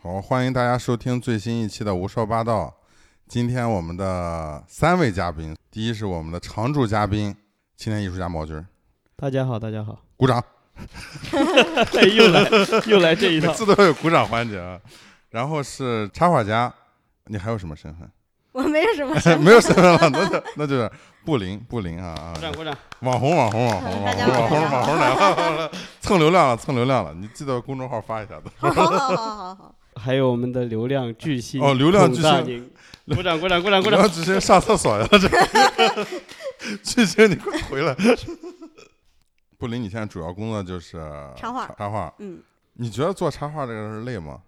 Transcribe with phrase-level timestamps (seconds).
[0.00, 2.66] 好，欢迎大家收听最新一期的《无说八道》。
[3.26, 7.34] 今天我们的三位嘉宾，第一是我们的常驻嘉宾
[7.76, 8.64] 青年艺术家毛军，
[9.16, 10.40] 大家好，大家好，鼓掌。
[12.14, 12.48] 又来
[12.86, 14.78] 又来这一每套，次都有鼓掌环节啊。
[15.30, 16.72] 然后是插画家，
[17.24, 18.08] 你还有什么身份？
[18.52, 20.90] 我没有什么身份 没有身份了，那就那就是
[21.24, 22.40] 布林布林啊啊鼓！
[22.40, 22.72] 掌鼓掌。
[23.00, 25.12] 网红网红网红网大家红网红网红来
[25.56, 25.70] 了，
[26.00, 27.12] 蹭流量了蹭流量了！
[27.14, 28.44] 你记得公众号发一下子。
[28.56, 29.16] 好好好
[29.54, 32.70] 好，还有我们的流量巨星哦流量巨星
[33.06, 34.08] 鼓掌鼓掌鼓掌鼓掌。
[34.08, 36.06] 只是上厕所呀，这个
[36.82, 37.94] 巨星你快回来！
[39.58, 40.96] 布林，你现在主要工作就是
[41.36, 42.14] 插画插画。
[42.18, 42.40] 嗯，
[42.74, 44.40] 你觉得做插画这个事累吗？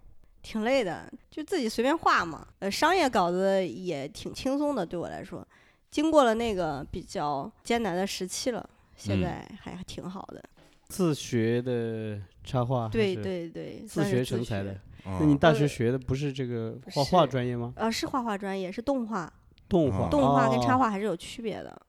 [0.43, 2.47] 挺累的，就自己随便画嘛。
[2.61, 5.47] 呃，商业稿子也挺轻松的，对我来说，
[5.91, 10.43] 经过了那个比较艰难的时期了，现嗯在还挺好的。
[10.89, 14.77] 自学的插画，对对对，自学成才的。。
[15.05, 17.73] 那嗯你大呃学学的不是这个画画专业吗？
[17.77, 19.33] 呃，是画画专业，是动画，
[19.69, 21.81] 动画，哦动画跟插哦画还是有区别的，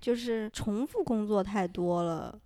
[0.00, 2.38] 就是重复工作太多了，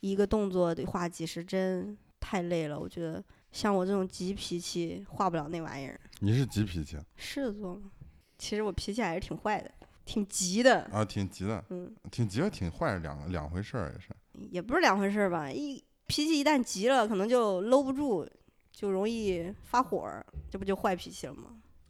[0.00, 2.78] 一个动作得画几十帧，太累了。
[2.78, 5.98] 我觉得像我这种急脾气，画不了那玩意儿。
[6.20, 7.90] 你是急脾气狮子座嘛，
[8.38, 9.70] 其实我脾气还是挺坏的，
[10.04, 10.82] 挺急的。
[10.92, 14.08] 啊，挺急的，嗯，挺急和挺坏是两两回事儿，也是。
[14.50, 15.50] 也不是两回事儿吧。
[15.50, 18.28] 一脾气一旦急了，可能就搂不住，
[18.76, 21.44] 就容易发火儿，这不就坏脾气了吗？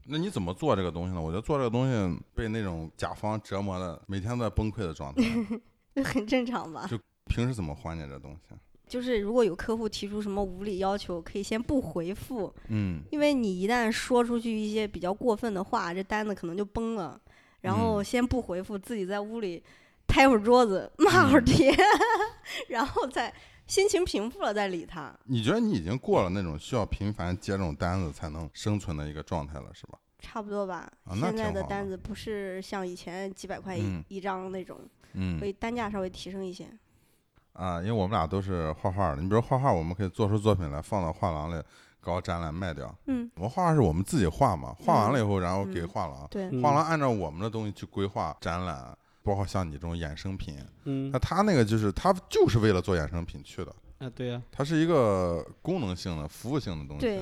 [0.04, 1.20] 那你怎么做这个东西呢？
[1.20, 5.22] 我觉得做这个东西被那种甲方折磨的，每天都在崩溃的状态。
[5.96, 6.86] 这很正常吧？
[6.88, 8.54] 就平时怎么缓解这东西？
[8.86, 17.20] 就是如果有客户提出什么无理要求，可以先不回复，嗯，因为你一旦说出去一些比较过分的话，这单子可能就崩了。
[17.62, 19.60] 然后嗯先不回复，自己在屋里
[20.06, 21.76] 拍会儿桌子，骂会儿嗯，
[22.68, 23.34] 然后再
[23.66, 25.12] 心情平复了再理他。
[25.24, 29.98] 你觉得你已经过了那种需要频繁接这种单子才能生存的一个状态了，是吧？
[30.18, 30.90] 差不多吧。
[31.04, 34.78] 啊那现在的的单子不是像以前几百块一、嗯一张那种，
[35.12, 36.66] 嗯所以单价稍微提升一些。
[37.52, 41.62] 啊，因为我们俩都是画画的，你比如画画，我们可以做出作品来，放到画廊里
[42.00, 42.94] 搞展览卖掉。
[43.06, 50.56] 嗯，我们画画是我们自己画嘛，画完了以后，然后给嗯画廊，对，嗯画廊按照我们的东西去规划展览，包括像你这种衍生品。
[50.84, 57.00] 嗯那他那个就是他就是为了做衍生品去的，啊，对呀，它是一个功能性的、服务性的东西。
[57.00, 57.20] 对，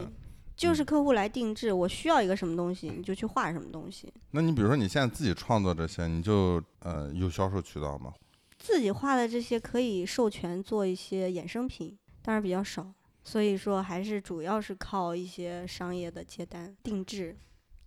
[0.55, 4.13] 就是嗯客户来定制，我需要一个什么东西，你就去画什么东西。
[4.33, 8.13] 那你比如说你现在自己创作这些，你就呃有销售渠道吗？
[8.59, 12.93] 自己画的这些可以授权做一些衍生品，但是比较少，
[13.23, 17.37] 所以说还是主要是靠一些商业的接单定制。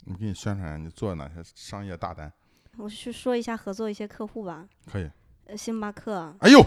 [0.05, 2.31] 我给你宣传一下，你做哪些商业大单？
[2.77, 5.09] 我去说一下合作一些客户吧，可以。
[5.47, 6.61] 呃，星巴克，哎呦，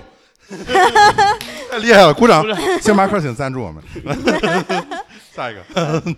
[1.70, 2.42] 太 厉害了，鼓掌！
[2.80, 3.84] 星巴克请赞助我们。
[5.32, 5.62] 下一个，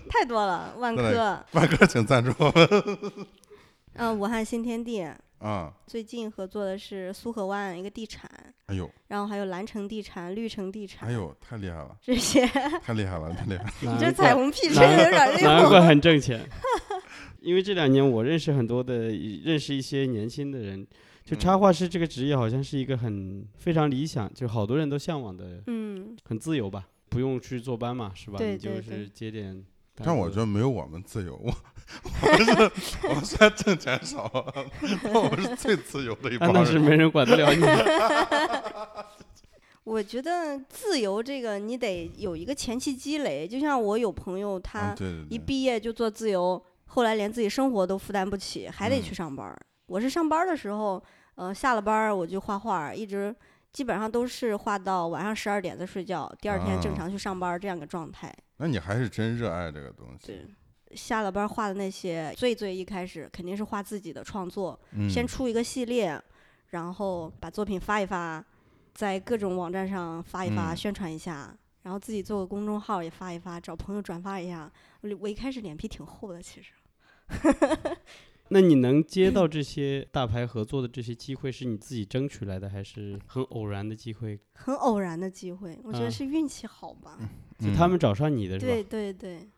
[0.09, 2.69] 太多了，万科，万科请赞助我们。
[3.95, 5.05] 嗯、武汉新天地，
[5.39, 8.31] 啊，最近合作的是苏河湾一个地产，
[8.67, 13.71] 哎呦，然后还有蓝城地产、绿城地产，哎呦，太厉害了，这些，太厉害了，太厉害了。
[13.81, 15.89] 你这彩虹屁吹的有点厉难怪害。
[15.89, 16.49] 很挣钱。
[17.41, 19.11] 因为这两年我认识很多的，
[19.45, 20.87] 认识一些年轻的人，
[21.25, 28.39] 就插嗯画师这个职业好像是一个很非常理想，就好多人都向往的，嗯，很自由吧，不用去坐班嘛，是吧？
[28.39, 29.65] 对你就是接点。
[29.95, 31.55] 但我觉得没有我们自由，我
[32.23, 32.39] 我们
[32.75, 34.27] 是，我们虽然挣钱少，
[35.05, 36.83] 但我们是最自由的一啊，帮那是人。
[36.83, 37.63] 没人管得了你。
[39.85, 44.95] 我觉得自由这个你得有一个前期积累，就像我有朋友他
[45.29, 46.61] 一对，毕业就做自由，
[46.93, 49.59] 后来连自己生活都负担不起，还得嗯去上班儿。
[49.87, 51.03] 我是上班儿的时候，
[51.37, 53.35] 呃，下了班儿我就画画儿，一直
[53.73, 58.31] 基本上都是画到晚上十二点再睡觉，第二天正啊常去上班儿这样个状态。
[58.59, 60.27] 那你还是真热爱这个东西。
[60.27, 60.47] 对，
[60.95, 66.21] 下了班儿画的那些，最最一开始肯定是画自己的创作，嗯，先出一个系列，
[66.73, 68.45] 然后把作品发一发，
[68.93, 71.57] 在各种网站上发一发，嗯宣传一下。
[71.85, 74.71] 然后自己做个公众号也发一发，找朋友转发一下。
[75.01, 76.73] 我我一开始脸皮挺厚的，其实。
[78.49, 84.39] 那你能接到这些大牌合作的这些机会，是你自己争取来的，还是很偶然的机会？
[84.55, 87.17] 很偶然的机会，我觉得嗯是运气好吧。
[87.21, 87.29] 嗯
[87.59, 88.73] 就他们找上你的是吧？
[88.73, 89.49] 对对对，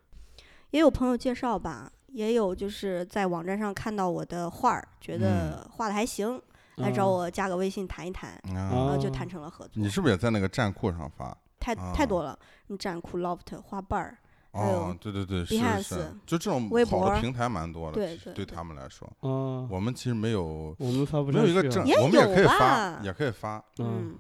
[0.71, 6.41] 也有朋友介绍吧，也有就是在网站上看到我的画儿，觉得画的还行，
[6.77, 9.83] 来找嗯我加个微信谈一谈，啊，然后就哦谈成了合作。
[9.83, 11.37] 你是不是也在那个站酷上发？
[11.59, 14.19] 太啊太多了，什么站酷、loft、花瓣儿，
[14.55, 24.19] 哦，对对对，是是，就这种好的平台蛮多的，对对其实对他们来说，哦，我们其实没有我们发不没有一个正我们也有可以发，也可以发，嗯，嗯，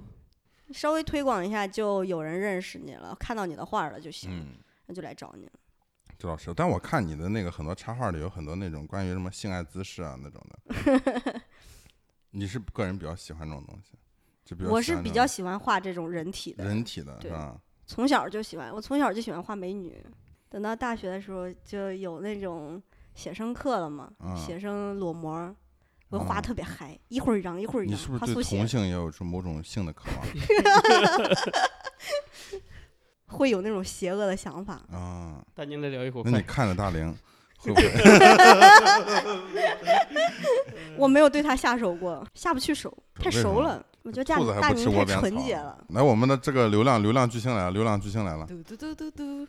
[0.73, 4.49] 稍微推广一下，就有人认识你了，看到你的画了就行，嗯。
[4.87, 5.53] 那就来找你了。
[6.19, 6.53] 这倒是。
[6.53, 11.41] 但我看你的那个很多插画里有很多那种关于什么性爱姿势啊那种的，
[12.33, 13.97] 你是个人比较喜欢这种东西，
[14.45, 17.59] 就比较我是比较喜欢画这种人体的，人体的对是吧？
[17.87, 20.05] 从小就喜欢，我从小就喜欢画美女。
[20.55, 22.81] 等到大学的时候，就有那种
[23.12, 25.53] 写生课了嘛，啊写生裸模，
[26.11, 30.25] 我画啊特别嗨，一会儿嚷一会儿你嚷，是不是对写同性也有出某种性的渴望
[33.27, 34.75] 会有那种邪恶的想法。
[34.93, 35.45] 啊？
[35.56, 36.25] 大聊一会儿。
[36.25, 37.12] 那你看着大玲
[37.59, 37.91] 会不会？
[40.97, 43.85] 我没有对他下手过，下不去手，太为什么熟了。
[44.03, 45.85] 我觉得大兔子还不吃大宁太纯洁了。
[45.89, 48.47] 来，我们的这个流量流量巨星来了，流量巨星来了。
[48.47, 49.49] 嘟嘟嘟嘟嘟，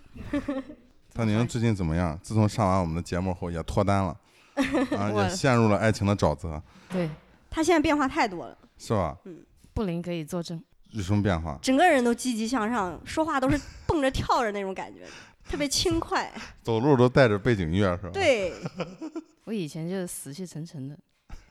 [1.16, 2.20] 大宁最近怎么样？
[2.22, 4.10] 自从上完我们的节目后，也脱单了，
[5.00, 7.10] 啊，我也陷入了爱情的沼泽，对，
[7.50, 9.16] 他现在变化太多了，是吧？
[9.24, 9.38] 嗯
[9.74, 10.62] 布林可以作证。
[10.92, 11.58] 有什么变化？
[11.62, 13.58] 整个人都积极向上，说话都是
[13.88, 15.06] 蹦着跳着那种感觉，
[15.50, 16.30] 特别轻快。
[16.62, 18.10] 走路都带着背景乐，是吧？。
[18.12, 18.54] 对
[19.46, 20.98] 我以前就是死气沉沉的，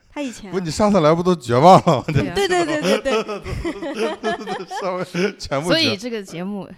[0.09, 2.03] 他以前不，，你上次来不都绝望了吗？
[2.13, 5.03] 对啊，对对对对对，稍微
[5.39, 5.69] 全部。
[5.69, 6.69] 所以这个节目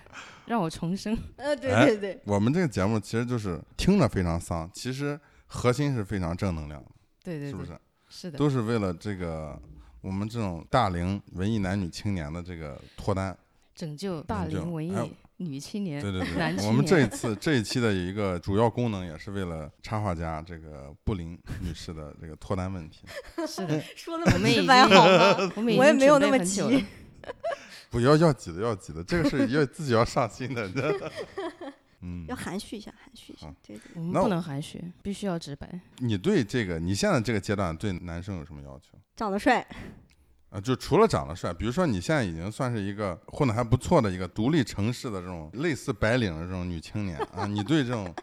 [0.48, 1.18] 让我重生。
[1.38, 6.90] 呃，对哎对对，我们这个节目其实就是听着非常丧，其实核心是非常正能量的，
[7.24, 7.78] 对对对，是不是？
[8.10, 9.62] 是的，都是为了这个
[10.02, 13.38] 我们这种大龄文艺男女青年的这个脱单。
[13.76, 15.06] 拯救大龄文哎
[15.38, 16.02] 艺女青年。
[16.02, 23.02] 对对男对， 青我们这一次 这一期的一个主要功能也是为了插画家这个布林女士的这个脱单问题。
[23.46, 25.52] 是的，说那我们已么直白经好吗？
[25.56, 26.84] 我们也没有那么急。
[27.90, 30.70] 不要要挤的要挤的，这个是要自己要上心的。
[32.02, 33.56] 嗯要，含蓄一下，含蓄一下好。
[33.66, 35.80] 对对，我们不能含蓄，必须要直白。
[35.98, 39.00] 你对这个你现在这个阶段对男生有什么要求？
[39.16, 39.66] 长得帅，
[40.52, 48.14] 啊，就除了长得帅，比如说你现在已经算是一个混得还不错的一个独立城市的这种类似白领的这种女青年啊，你对这种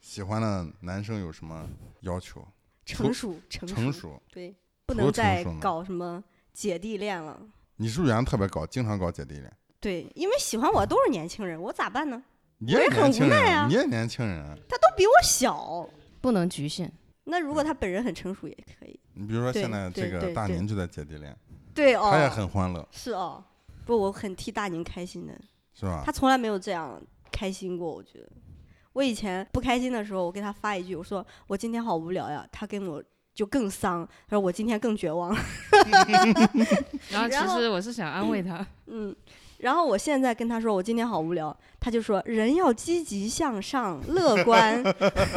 [0.00, 1.68] 喜欢的男生有什么
[2.00, 2.44] 要求？
[2.84, 4.52] 成熟成成熟，对，
[4.86, 7.40] 不能再搞什么姐弟恋了。
[7.76, 9.52] 你是不是原来特别搞，经常搞姐弟恋？
[9.80, 12.22] 对，因为喜欢我都是年轻人，我咋办呢？
[12.58, 14.56] 你也我也很年轻人，无奈啊你也年轻人。
[14.68, 15.88] 他都比我小，
[16.20, 16.90] 不能局限。
[17.24, 18.98] 那如果他本人很成熟也可以。
[19.14, 21.36] 你比如说对现在这个对对对大宁就在姐弟恋，
[21.74, 23.42] 对哦，他也很欢乐，是哦，
[23.84, 25.34] 不，我很替大宁开心的，
[25.74, 26.12] 是吧他？
[26.12, 27.00] 从来没有这样
[27.32, 27.92] 开心过。
[27.92, 28.30] 我觉得，
[28.92, 33.02] 我以前不开心的时候，我给他发一句，我说我今天好无聊呀，他跟我
[33.34, 35.36] 就更丧，他说我今天更绝望。
[37.10, 39.14] 然后其实我是想安慰他，嗯，
[39.58, 44.82] 然后我现在跟他说我今天好无聊，他就说人要积极向上，乐观。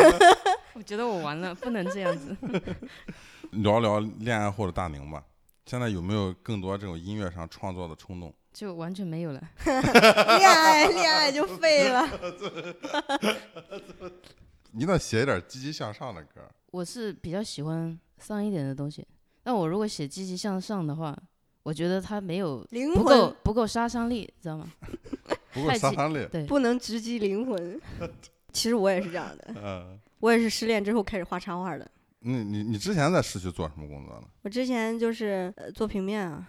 [0.73, 2.37] 我觉得我完了，不能这样子。
[3.51, 5.23] 聊聊恋爱后的大宁吧。
[5.65, 8.33] 现在有没有更多这种音乐上创作的冲动？
[8.53, 9.41] 就完全没有了。
[9.65, 12.07] 恋爱恋爱就废了。
[14.71, 16.41] 你得写一点积极向上的歌。
[16.71, 19.05] 我是比较喜欢丧一点的东西，
[19.43, 21.17] 但我如果写积极向上的话，
[21.63, 24.71] 我觉得它没有灵不够魂不够杀伤力，知道吗？
[25.53, 26.27] 不够杀伤力。
[26.31, 27.79] 对，不能直击灵魂。
[28.53, 31.89] 其实我也是这样的，嗯，我也是失恋之后开始画插画的。
[32.19, 34.27] 你你你之前在市区做什么工作呢？
[34.41, 36.47] 我之前就是呃做平面啊，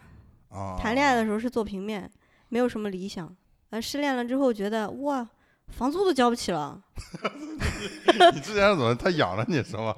[0.49, 2.11] 啊，谈恋爱的时候是做平面，
[2.49, 3.35] 没有什么理想。
[3.71, 5.29] 呃，失恋了之后觉得哇，
[5.71, 6.81] 房租都交不起了。
[8.35, 9.95] 你之前怎么他养着你是吗？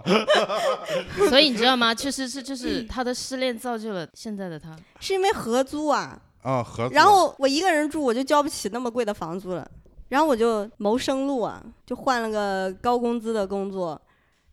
[1.29, 1.95] 所以你知道吗？
[1.95, 4.77] 确实是就是他的失恋造就了现在的他。
[5.01, 6.95] 是因为合租啊，啊，合租。
[6.95, 9.69] 然后我一个人住，我就交不起那么贵的房租了，
[10.09, 14.01] 然后我就谋生路啊，就换了个高工资的工作，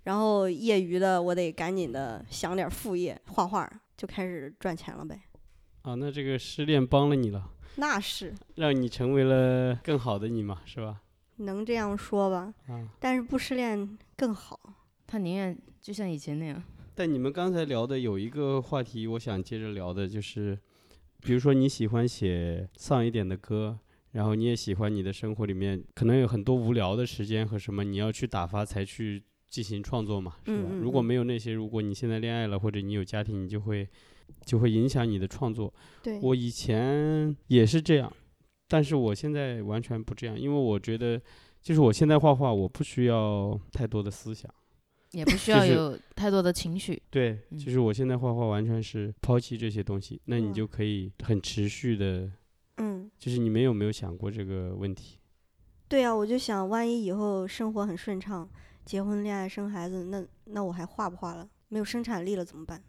[0.03, 5.19] 然后业余的我得赶紧的想点副业，画画就开始赚钱了呗。
[5.81, 11.01] 啊，那这个失恋帮了你了，那是让你成为了更好的你嘛，是吧？
[11.37, 14.59] 能这样说吧，啊，但是不失恋更好。
[15.05, 16.61] 他宁愿就像以前那样，
[16.93, 20.57] 但你们刚才聊的有一个话题，我想接着聊的就是，
[21.21, 23.79] 比如说你喜欢写丧一点的歌，
[24.11, 30.69] 然后你也喜欢你的生活里面可能有很多无聊的时间和什么，你要去打发才去进行创作嘛，是吧？
[30.69, 33.87] 嗯嗯如果嗯没有那些，如果你现在恋爱了或者你有家庭，你就会
[34.43, 35.73] 就会影响你的创作。
[36.03, 38.11] 对，我以前也是这样，
[38.67, 41.21] 但是我现在完全不这样，因为我觉得，
[41.61, 44.53] 就是我现在画画，我不需要太多的思想。
[45.11, 47.01] 也不需要有太多的情绪。
[47.09, 52.29] 对，嗯其实我现在画画完全是抛弃这些东西，那你嗯就可以很持续的，
[52.75, 55.17] 嗯，就是你们有没有想过这个问题？
[55.87, 58.47] 对啊，我就想，万一以后生活很顺畅，
[58.83, 61.49] 结婚、恋爱、生孩子，那那我还画不画了？
[61.69, 62.83] 没有生产力了怎么办？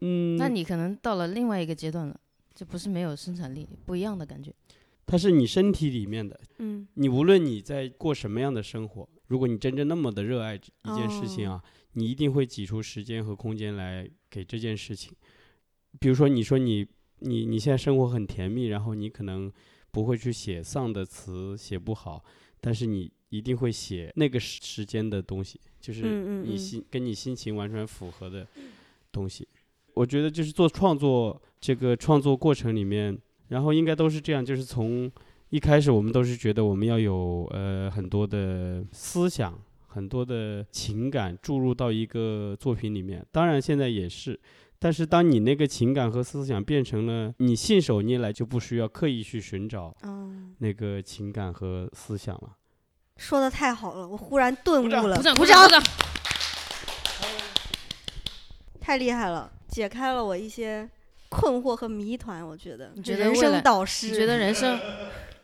[0.00, 2.20] 嗯，那你可能到了另外一个阶段了，
[2.52, 4.52] 就不是没有生产力，不一样的感觉。
[5.10, 11.64] 它是你身体里面的，嗯你无论你在过什么样的生活，如果你真正那么的热爱这一件事情哦啊，
[11.94, 15.12] 你一定会挤出时间和空间来给这件事情。
[15.98, 16.86] 比如说，你说你
[17.18, 19.52] 你你现在生活很甜蜜，然后你可能
[19.90, 22.24] 不会去写丧的词，写不好，
[22.60, 28.46] 但是你一定会写那个时时间的东西，就是你嗯嗯嗯心跟你心情完全符合的
[29.10, 29.48] 东西。
[29.94, 33.18] 我觉得就是做创作这个创作过程里面，
[33.50, 35.08] 然后应该都是这样，就是从
[35.50, 44.40] 一开始我们都是觉得我们要有呃很多的思想、很多的情感注入到一个作品里面，当然现在也是。
[44.82, 52.56] 但是当你那个情感和思想变成了你信手拈来，就不需要刻意去寻找嗯，那个情感和思想了。
[53.18, 55.82] 说的太好了，我忽然顿悟了，鼓掌，鼓鼓掌，鼓掌。
[58.80, 60.88] 太厉害了，解开了我一些
[61.30, 62.46] 困惑和谜团。
[62.46, 64.78] 我觉得你觉得人未来生导师，你觉得人生，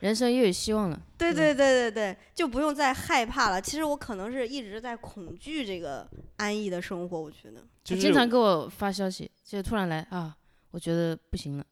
[0.01, 1.01] 人生又有希望了？
[1.17, 3.59] 对对对对对，就不用再害怕了。
[3.59, 7.19] 其实我可能是一直在恐惧这个安逸的生活。
[7.19, 10.37] 我觉得，就是他经常给我发消息，就突然来啊，
[10.73, 11.65] 我觉得不行了，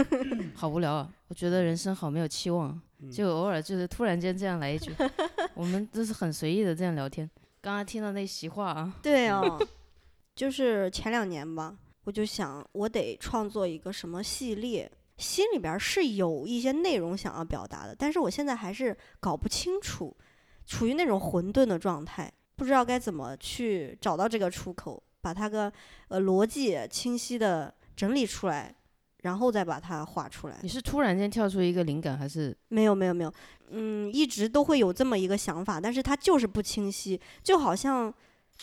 [0.54, 2.78] 好无聊啊，我觉得人生好没有期望
[3.10, 4.92] 就偶尔就是突然间这样来一句，
[5.54, 7.28] 我们都是很随意的这样聊天。
[7.62, 9.58] 刚刚听到那席话啊，对哦，
[10.34, 20.16] 就是前两年吧，我就想我得创作一个什么系列，心里边儿是有一些内容想要表达的，但是我现在还是搞不清楚，
[20.64, 25.70] 处于那种混沌的状态，不知道该怎么去找到这个出口，把它个
[26.08, 28.74] 呃逻辑清晰的整理出来，
[29.22, 30.68] 然后再把它画出来你。
[30.68, 33.32] 是突然间跳出一个灵感，还是没有没有没有，
[33.68, 38.12] 嗯，一直都会有这么一个想法，但是它就是不清晰，就好像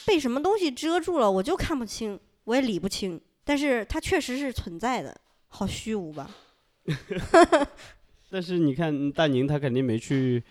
[0.07, 5.13] 被什么东西遮住了，我就看不清，我也理不清，但是它确实是存在的，
[5.49, 6.33] 好虚无吧？
[8.31, 10.41] 但是你看大宁，他肯定没去，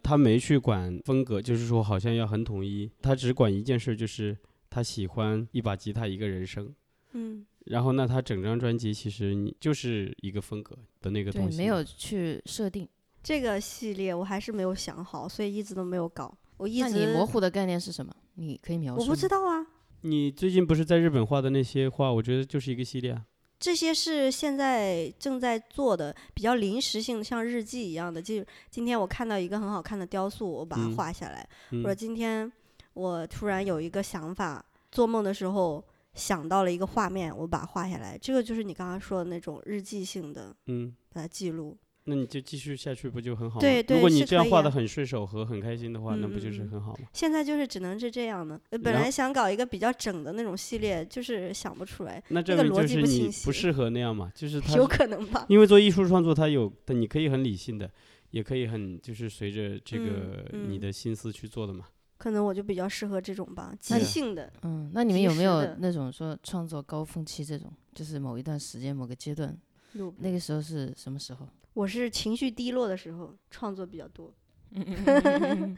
[0.00, 4.36] 他没去管风格，就是说好像要很统一，他只管一件事，就是
[4.70, 6.72] 他喜欢一把吉他一个人声。
[7.14, 12.88] 嗯，然后那他整张专辑其实你就是一个风格的那个东西，没有去设定？
[13.24, 16.32] 这个系列我还是没有想好，所以一直都没有搞。
[16.58, 18.14] 我一那直你模糊的概念是什么？
[18.34, 19.00] 你可以描述。
[19.00, 19.26] 我不知。
[19.28, 19.66] 道啊，
[20.02, 23.24] 你最近不是在日本画的那些画，我觉得就是一个系列啊。
[23.58, 28.22] 这些是现在正在做的比较临时性的，像日记一样的。
[28.22, 31.46] 就今天我看到一个很好看的雕塑，我把它嗯画下来。
[31.70, 32.50] 嗯或者今天
[32.94, 38.16] 我突然有一个想法，做梦的时候想到了一个画面，我把它画下来。
[38.16, 41.76] 这个就是你刚刚说的那种日记性的，嗯，把它记录。
[42.10, 43.60] 那你就继续下去不就很好吗？
[43.60, 47.08] 对对如果你这样画的很顺手和很开心的话，那嗯不就是很好吗？
[47.12, 48.60] 现在就是只能是这样的。
[48.70, 55.46] 呃本来想搞一个比较整的那种系列，就是想不出来，那这个逻辑明就是你不清晰不适合那样嘛，就是他有可能吧？
[55.48, 57.88] 因为做艺术创作，它有，但你可以很理性的，
[58.30, 61.86] 也可以很就是随着这嗯个你嗯的心思去做的嘛。
[62.18, 64.52] 可能我就比较适合这种吧，即是兴的。
[64.62, 69.56] 嗯，那你们有没有那种说创作高峰期这种，就是某一段时间、某个阶段，
[69.92, 71.48] 录那个时候是什么时候？
[71.72, 74.32] 我是情绪低落的时候创作比较多，
[74.72, 75.76] 嗯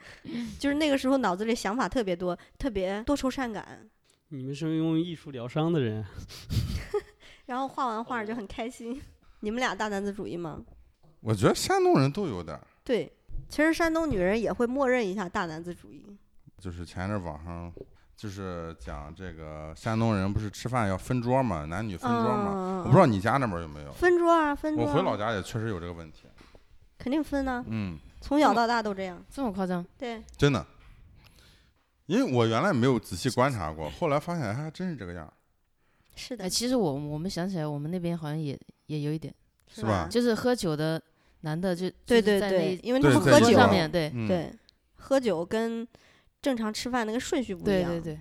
[0.58, 3.88] 就是那个时候脑子里想法特别多，特别多愁善感，
[4.28, 6.04] 你们是用艺术疗伤的人，
[7.46, 9.00] 然后画完画就很开心。
[9.40, 10.62] 你们俩大男子主义吗？
[11.20, 13.12] 我觉得山东人都有点儿，对，
[13.48, 16.06] 其实山东女人也会默认一下大男子主义。
[16.58, 17.72] 就是前一阵网上
[18.22, 22.52] 就是讲这个山东人不是吃饭要分桌嘛，男女分桌嘛。
[22.54, 24.88] 嗯我不知道你家那边有没有，分桌啊，分桌、啊。
[24.88, 26.28] 我回老家也确实有这个问题。
[26.98, 29.20] 肯定分呢、嗯，从小到大都这样。
[29.28, 29.84] 这么夸张？
[29.98, 30.64] 对，真的，
[32.06, 35.32] 因为我原来没有仔细观察过，后来发现还真是这个样儿，
[36.14, 39.34] 是的哎，，其实我我们想起来，我们那边好像也也有一点，
[39.66, 41.02] 是吧就是喝酒的
[41.40, 44.52] 男的就对对对，因为他对们喝酒，上面对嗯，对，
[44.96, 45.86] 喝酒跟
[46.42, 47.90] 正常吃饭那个顺序不一样。
[47.90, 48.20] 对对对，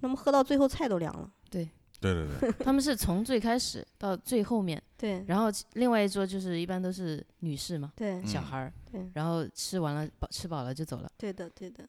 [0.00, 1.32] 那么喝到最后菜都凉了。
[1.48, 1.68] 对
[2.00, 11.10] 对对，他们是从最开始到最后面，对然后另外一桌就是一般都是女士嘛，对嗯小孩儿，对然后吃完了饱吃饱了就走了。
[11.18, 11.86] 对的对的，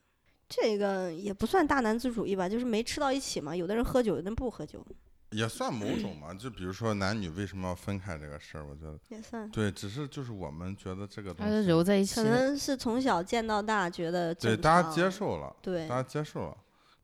[0.49, 3.55] 这个也不算大男子主义吧，就是没吃到一起嘛。
[3.55, 4.85] 有的人喝酒，有的人不喝酒，
[5.31, 6.33] 也算某种嘛。
[6.33, 9.49] 就比如说男女为什么要分开这个事儿，我觉得也算。
[9.49, 16.57] 对，只是就是我们觉得这个东西，揉在一起，可能是从小见到大，觉得对大家接，受了，对，大家接受了，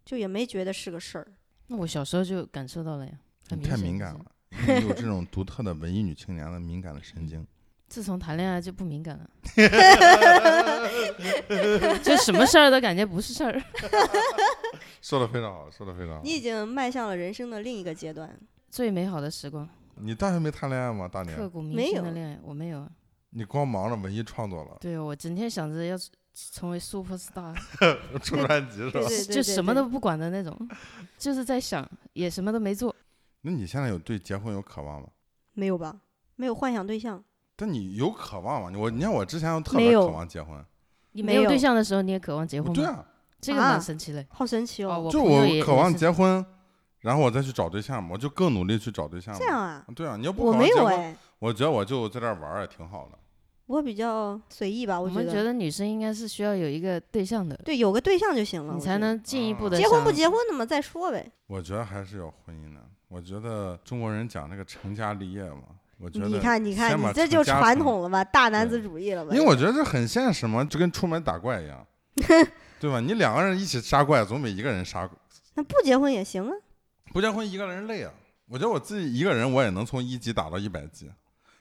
[0.05, 1.27] 就也没觉得是个事儿。
[1.67, 3.11] 那我小时候就感受到了呀，
[3.49, 7.45] 很你太敏感了，你有这种独特的文艺女青年的敏感的神经。
[7.87, 9.29] 自从谈恋爱就不敏感了，
[12.03, 13.61] 就什么事儿都感觉不是事儿。
[15.01, 16.31] 说的非常好，说的非常好你。
[16.31, 18.37] 已经迈向了人生的另一个阶段。
[18.69, 21.07] 最美好的时光，你大学没谈恋爱吗？
[21.07, 22.89] 大刻年，骨铭没有心的恋爱，我没有啊。
[23.29, 24.77] 你光忙着文艺创作了。
[24.81, 25.97] 对我整天想着要
[26.33, 27.55] 成为 super star，
[28.21, 29.07] 出专辑是吧对？
[29.07, 30.55] 对对，就什么都不管的那种，
[31.17, 32.93] 就是在想，也什么都没做。
[33.41, 35.07] 那你现在有对结婚有渴望吗？
[35.53, 35.95] 没有吧？
[36.35, 37.23] 没有幻想对象，
[37.57, 38.79] 但你有渴望吗？
[38.79, 40.63] 我你看我之前特别渴望结婚，
[41.11, 42.75] 你没有对象的时候，你也渴望结婚吗？
[42.75, 43.03] 对啊，
[43.41, 44.23] 这个啊蛮神奇的。
[44.29, 45.11] 好神奇哦，哦！
[45.11, 46.45] 就我渴望结婚，
[46.99, 49.39] 然后我再去找对象嘛，我就更努力去找对象嘛。
[49.39, 53.17] 这样啊，对啊，你要不我没有哎，我觉得我就在这儿玩儿也挺好的。
[53.65, 61.29] 我比较随意吧，我我得们觉得女生应该是需要有一个对象的，对，有个对象就行了，你才能进一步的结婚不结婚的嘛，再说呗。
[61.47, 62.79] 我觉得还是要婚姻的。
[63.09, 65.63] 我觉得中国人讲这个成家立业嘛，
[65.99, 69.33] 我觉得你看，你看，你这就传统了吧，大男子主义了吧？
[69.33, 71.85] 因为我觉得这很现实嘛，就跟出门打怪一样，
[72.79, 72.99] 对吧？
[72.99, 75.09] 你两个人一起杀怪，总比一个人杀。
[75.55, 76.51] 那不结婚也行啊。
[77.13, 78.13] 不结婚一个人累啊。
[78.47, 81.11] 我觉得我自己一个人，我也能从一级打到一百级，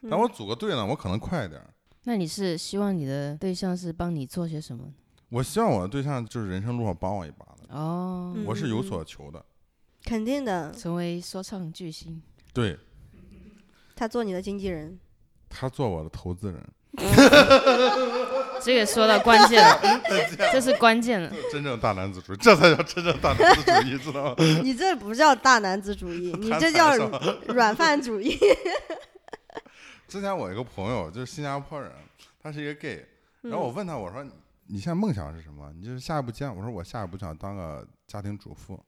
[0.03, 1.67] 但我嗯组个队呢，我可能快一点儿。
[2.05, 4.85] 那你是希望你的对象是帮你做些什么？
[5.31, 9.45] 我希望我的对象就是人生路上帮我一把的，哦，嗯我是有所求的。
[10.05, 12.23] 肯定的，成为说唱巨星。
[12.53, 12.79] 对
[13.97, 15.01] 他做你的经纪人，
[15.49, 16.63] 他做我的投资人，
[18.63, 19.81] 这个说到关键了，
[20.53, 21.33] 这是关键了。
[21.51, 24.35] 真正大男子主义，这才叫真正大男子主义，知道吗？
[24.63, 26.95] 你这不叫大男子主义，你这叫
[27.49, 28.39] 软饭主义。
[30.07, 31.91] 之前我一个朋友就是新加坡人，
[32.43, 33.05] 他是一个 gay，
[33.41, 34.23] 然后我嗯问他，我说
[34.67, 35.73] 你现在梦想是什么？
[35.75, 36.55] 你就是下一步见？
[36.55, 38.79] 我说我下一步想当个家庭主妇。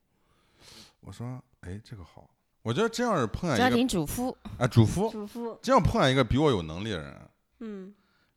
[1.01, 2.29] 我说哎，这个好，
[2.69, 7.17] 我觉得这样是碰家见一个庭主妇哎主妇，主妇，这样碰见一个比我有能力的人，
[7.61, 7.95] 嗯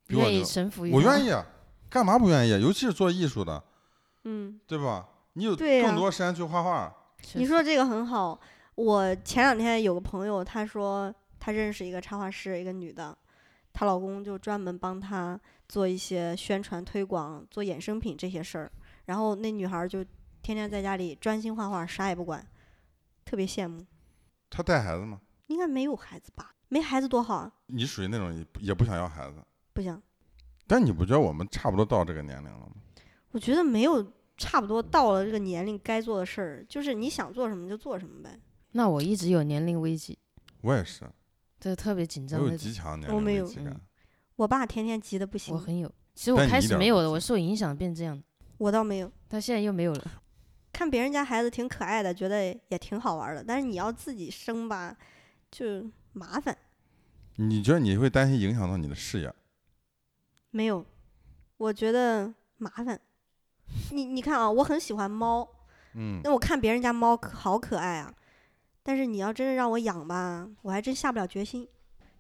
[0.07, 0.93] 比我愿意牛臣服于。
[0.93, 1.45] 我愿意啊，
[1.89, 2.57] 干嘛不愿意啊？
[2.57, 3.61] 尤其是做艺术的，
[4.23, 5.05] 嗯，对吧？
[5.33, 6.95] 你有更多时间去画画，
[7.33, 8.39] 你说这个很好。
[8.75, 13.17] 我前两天有个朋友，她说她认识一个插画师，一个女的，
[13.73, 18.71] 她老公就专门帮她做一些宣传推广、做衍生品这些事儿。
[19.07, 20.01] 然后那女孩儿就
[20.41, 22.47] 天天在家里专心画画，啥也不管，
[23.25, 23.85] 特别羡慕。
[24.51, 25.20] 他带孩子吗？
[25.48, 26.53] 应该没有孩子吧？
[26.68, 27.51] 没孩子多好啊！
[27.66, 29.37] 你属于那种也不也不想要孩子，
[29.74, 30.00] 不行，
[30.68, 32.74] 但你不觉得我们差不多到这个年龄了吗？
[33.31, 38.40] 我觉得没有差不多到了这个年龄该做的事儿，就是你想做什么就做什么呗。
[38.72, 40.18] 那我一直有年龄危机，
[40.61, 41.09] 我也是，
[41.59, 42.57] 对特别紧我有张那种。
[42.57, 43.81] 极强年我没有龄危机感嗯。
[44.37, 48.24] 我爸天天急得不行，我很有，其实我开但你一点儿始没有的，我受影响变这样的，
[48.57, 49.11] 我倒没有。
[49.27, 50.11] 但现在又没有了。
[50.72, 54.96] 看别人家孩子挺可爱的，觉得也挺好玩的，但是你要自己生吧，
[55.51, 56.57] 就麻烦。
[57.36, 59.34] 你觉得你会担心影响到你的事业？
[60.51, 60.86] 没有，
[61.57, 63.00] 我觉得麻烦。
[63.92, 65.48] 你你看啊，我很喜欢猫，
[65.94, 68.14] 嗯，那我看别人家猫可好可爱啊，
[68.84, 71.68] 但是你要真的让我养吧，我还真下不了决心。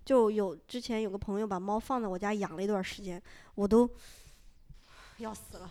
[0.03, 3.21] 就有之前有个朋友把猫放在我家养了一段时间，
[3.53, 3.89] 我都
[5.19, 5.69] 要死了。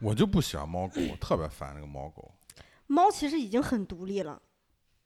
[0.00, 2.30] 我就不喜欢猫狗，我特别烦那个猫狗。
[2.86, 4.40] 猫其实已经很独立了，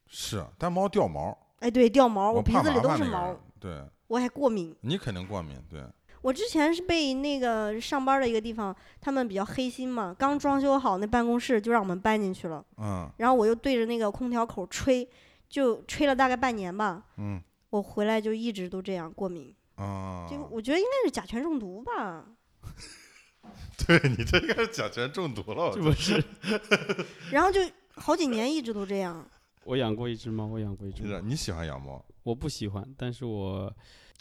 [0.06, 3.34] 是，但猫掉毛，哎，对，掉毛，我鼻子里都是毛，。
[3.58, 4.76] 对我还过敏。
[4.80, 5.82] 你肯定过敏，对，
[6.20, 15.08] 我之前是被那个上班的一个地方，他们比较黑心嘛，刚装修好那办公室就让我们搬进去了，嗯然后我又对着那个空调口吹，
[15.48, 22.26] 就吹了大概半年吧，嗯我回来就一直都这样过敏，啊，就我觉得应该是甲醛中毒吧，
[23.86, 27.06] 对你这应该是甲醛中毒了，我觉得这不是？
[27.32, 27.60] 然后就
[27.94, 29.26] 好几年一直都这样，
[29.64, 32.04] 我养过一只猫，我养过一只猫，你喜欢养猫？
[32.22, 33.72] 我不喜欢，但是我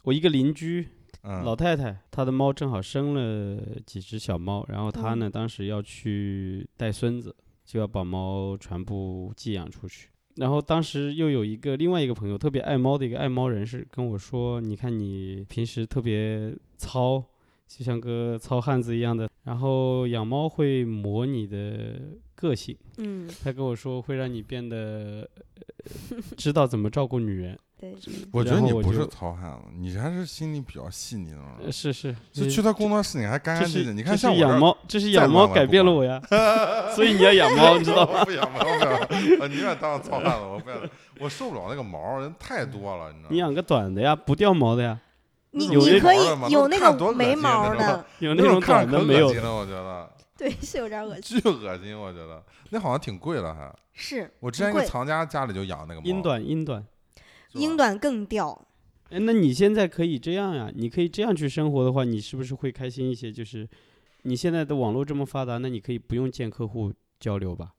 [0.03, 0.87] 我一个邻居
[1.23, 10.07] 嗯，老太太，她的猫正好生了几只小猫，然后她呢、当时要去带孙子，就要把猫全部寄养出去。
[10.35, 17.21] 然后当时又有一个另外一个朋友，特别爱猫的一个爱猫人士跟我说：“你看你平时特别糙，
[17.69, 22.01] 就像个糙汉子一样的，然后养猫会磨你的
[22.33, 22.75] 个性。
[22.97, 27.57] 嗯，他跟我说会让你变得、呃知道怎么照顾女人。
[27.79, 27.95] 对，
[28.33, 31.71] 我觉得你不是糙汉子，你还是心里比较细腻的那种呃，人。
[31.71, 33.95] 是是，就去他工作室，你还干干净净。
[33.95, 36.21] 你看这像养猫，这是养猫改变了我呀，
[36.93, 38.25] 所以你要养猫，你知道吗？
[38.25, 40.75] 不养猫，我不养，我宁愿当个糙汉子，我不要，
[41.21, 43.31] 我受不了那个毛，人太多了，你知道吗？
[43.31, 44.99] 你养个短的呀，不掉毛的呀，
[45.51, 46.17] 你你可以
[46.51, 53.73] 有那那看多恶个没毛的，有那种看着可短的没有恶心了，我觉得 对，是有点恶心，巨恶心，我觉得那好像挺贵了还。
[53.93, 56.85] 是我之前一个藏家家里就养那个猫，英短英短。
[57.53, 58.67] 英短更掉，
[59.09, 60.71] 哎，那你现在可以这样呀？
[60.75, 63.31] 你可以这样去生活的话，你是不是会开心一些？
[63.31, 63.67] 就是
[64.21, 67.71] 你现在的网络这么发达，那你可以不用见客户交流吧？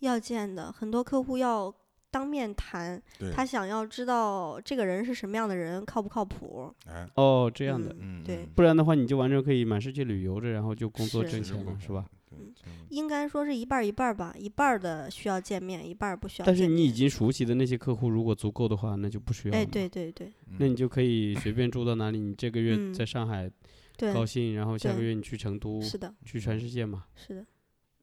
[0.00, 1.72] 要见的很多客户要
[2.12, 3.02] 当面谈，
[3.34, 6.72] 他想要知道这个人是什么样的人，靠不靠谱。
[6.86, 12.04] 哎，哦，这样的，嗯，对嗯不然的话你就完全可以满世界旅游着，然后就工作挣钱了，是吧？
[12.04, 12.52] 嗯
[12.88, 16.60] 应该说是一半儿一半儿吧，一半儿的需要见面，一半儿不需要见面。
[16.60, 19.54] 但是你已经熟悉的那些客户，如果足够的话，那就不需要。
[19.54, 22.18] 哎，，对对对那你就可以随便住到哪里。
[22.18, 23.50] 你这个月嗯在上海
[23.96, 27.04] 对，高兴，然后下个月你去成都，是的，去全世界嘛。
[27.14, 27.46] 是的，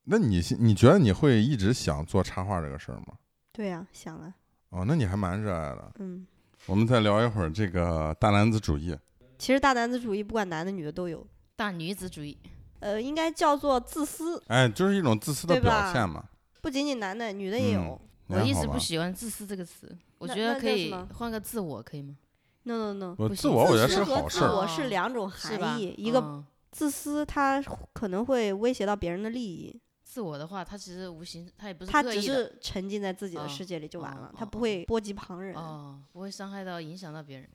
[0.06, 3.14] 那你现你觉得你会一直想做插画这个事儿吗？
[3.52, 4.34] 对呀、想了，
[4.70, 5.92] 哦，那你还蛮热爱的。
[6.00, 6.26] 嗯，
[6.66, 8.98] 我们再聊一会儿这个大男子主义。
[9.38, 12.38] 其实大男子主义不管男的女的都有，大女子主义，
[12.80, 16.24] 呃，应该叫做自私，哎，就是一种自私的表现嘛。
[16.62, 17.82] 不仅仅男的，女的也有。
[17.82, 22.16] 嗯我一直不喜欢“自私”这个词，我觉得可以换个自我，可以吗
[22.62, 24.38] ？No no no，自我我觉得自私和是好事。
[24.38, 27.60] 自我是哦两种含义，一个嗯自私，它
[27.92, 37.48] 可能会威胁到别人的利益，自我的话，他其实无形，他也不是他只刻意的是沉浸在自己的哦世界里就完哦了，他哦不会波及旁人，哦，不会伤害到、影响到别人。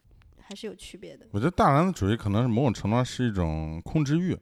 [0.46, 1.26] 还是有区别的。
[1.32, 4.38] 我觉得大男子主义可能是某种程度上是一种控制欲。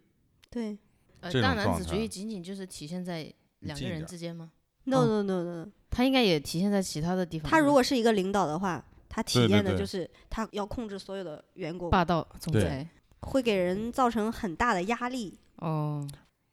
[0.51, 0.77] 对
[1.21, 4.51] 呃，这大种状态男子主义仅仅就是体现在两个人之间吗
[4.85, 7.51] ？，no 哦 no no no，他应该也体现在其他的地方。
[7.51, 12.89] 他如果是一个领导的话，他体验的就是他要控制所有的员工，霸道总对裁
[13.21, 15.39] 会给人造成很大的压力。
[15.59, 16.05] 哦，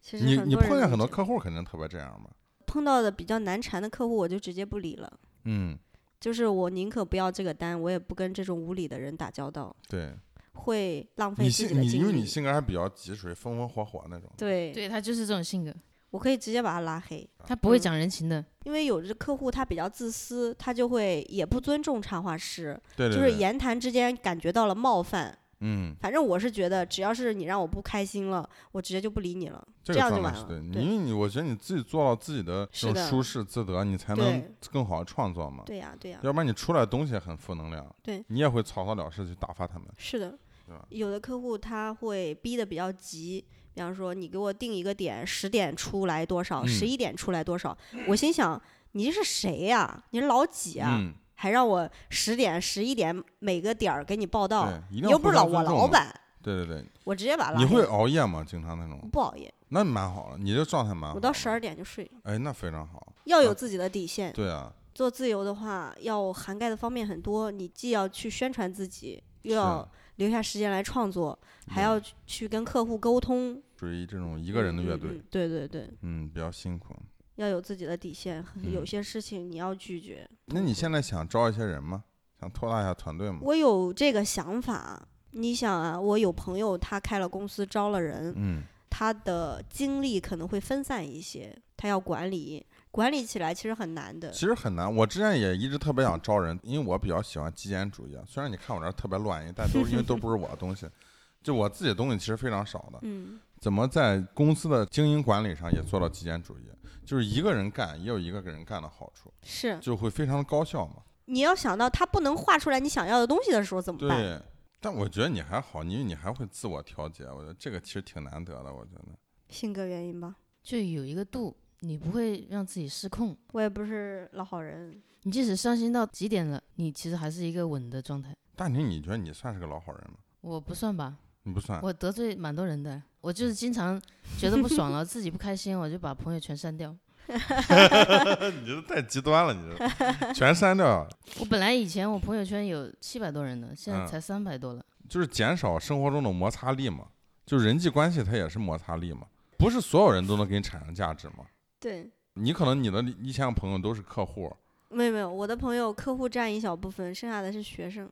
[0.09, 2.31] 其实你你碰见很多客户肯定特别这样吧？
[2.65, 5.11] 碰到的比较难缠的客户，我就直接不理了。
[5.43, 5.77] 嗯，
[6.19, 10.13] 就是我宁可不要这个单，我也不跟这种无理的人打交道，对。
[10.53, 12.27] 会浪费你自己性你因为你的精力。
[12.27, 14.29] 性格还比较急，属于风风火火那种。
[14.35, 15.73] 对，对他就是这种性格，
[16.09, 18.43] 我可以直接把他拉黑，嗯他不会讲人情的。
[18.65, 23.15] 因为有的客户他比较自私，他就会也不尊重插画师，对对对。
[23.15, 25.37] 就是言谈之间感觉到了冒犯。
[25.61, 30.45] 嗯，反正我是觉得，只要是你让我不开心了，我直接就不理你了，这个样就完了。
[30.45, 35.63] 对，对因为你我觉得你自己做到自己的这种舒适自得，你才能更好的创作嘛。
[35.65, 39.87] 对呀、对呀、要不然你出来的东西很负能量，对你也会草草了事去打发他们。
[39.97, 43.43] 是的对吧，有的客户他会逼得比较急，
[43.73, 48.61] 比方说你给我定一个点，十点出来多少，嗯十一点出来多少，我心想
[48.93, 50.97] 你这是谁呀、你是老几啊？
[50.99, 55.63] 嗯，还让我十点、十一点每个点儿给你报道，又不是老我。
[55.63, 58.43] 老板，对对对，我直接把拉你会熬夜吗？
[58.45, 59.09] 经常那种？
[59.09, 61.15] 不熬夜，那蛮好了，你这状态蛮好。
[61.15, 61.47] 我到十。
[61.47, 62.97] 二点就睡，哎，那非常好。
[62.99, 64.33] 啊要有自己的底线。
[64.33, 73.61] 对啊，做自由的话，要涵盖的方面很多，你既要去宣传自己，又要留下时间来创作，还要去去跟客户沟通。
[73.79, 76.93] 属于这种一个人的乐队嗯嗯，对对对，嗯，比较辛苦。
[77.39, 80.29] 要有自己的底线，嗯有些事情你要拒绝。
[80.47, 82.03] 那你现在想招一些人吗？
[82.39, 83.39] 想扩大一下团队吗？
[83.41, 85.07] 我有这个想法。
[85.31, 94.31] 你想啊，我有朋友他开了公司，招了人，嗯，他的精力可能会分散一些，他要管理，管理起来其实很难的。
[94.31, 94.93] 其实很难。
[94.93, 98.15] 我之前也一直特别想招人，因为我比较喜欢极简主义。
[98.15, 100.87] 啊虽然你看我这儿特别乱，但都是因为都不是我的东西，
[101.43, 102.99] 就我自己的东西其实非常少的。
[103.03, 106.63] 嗯，怎么在公司的经营管理上也做到极简主义？
[107.05, 110.97] 就是一个人干也有一个人干的好处，是就会非常的高效嘛。
[111.25, 114.17] 你要想到他不能画出来你想要的东西的时候怎么办？
[114.17, 114.41] 对，
[114.79, 118.73] 但我觉得你还好，因为你还会自我调节，我觉得这个其实挺难得的。
[118.73, 119.17] 我觉得，
[119.49, 120.35] 性格原因吧。
[120.61, 123.35] 就有一个度，你不会让自己失控。
[123.53, 128.35] 我也不是老好人，你即使伤心到极点了，你其实还是一个稳的状态。
[128.55, 130.17] 大宁，你觉得你算是个老好人吗？
[130.41, 131.81] 我不算吧，你不算。
[131.81, 133.01] 我得罪蛮多人的。
[133.21, 134.01] 我就是经常
[134.37, 136.95] 觉得不爽了，自己不开心，我就把朋友全删掉。
[137.29, 141.07] 你这太极端了，你这全删掉，
[141.39, 144.83] 我本来以前我朋友圈有七百多人的，现在嗯才三百多了。
[145.07, 147.07] 就是减少生活中的摩擦力嘛。
[147.45, 149.25] 就人际关系它也是摩擦力嘛，
[149.57, 151.45] 不是所有人都能给你产生价值嘛。
[151.79, 154.55] 对，你可能你的一千个朋友都是客户，
[154.89, 158.07] 没有没有，我的朋友客户占一小部分，剩下的是学生。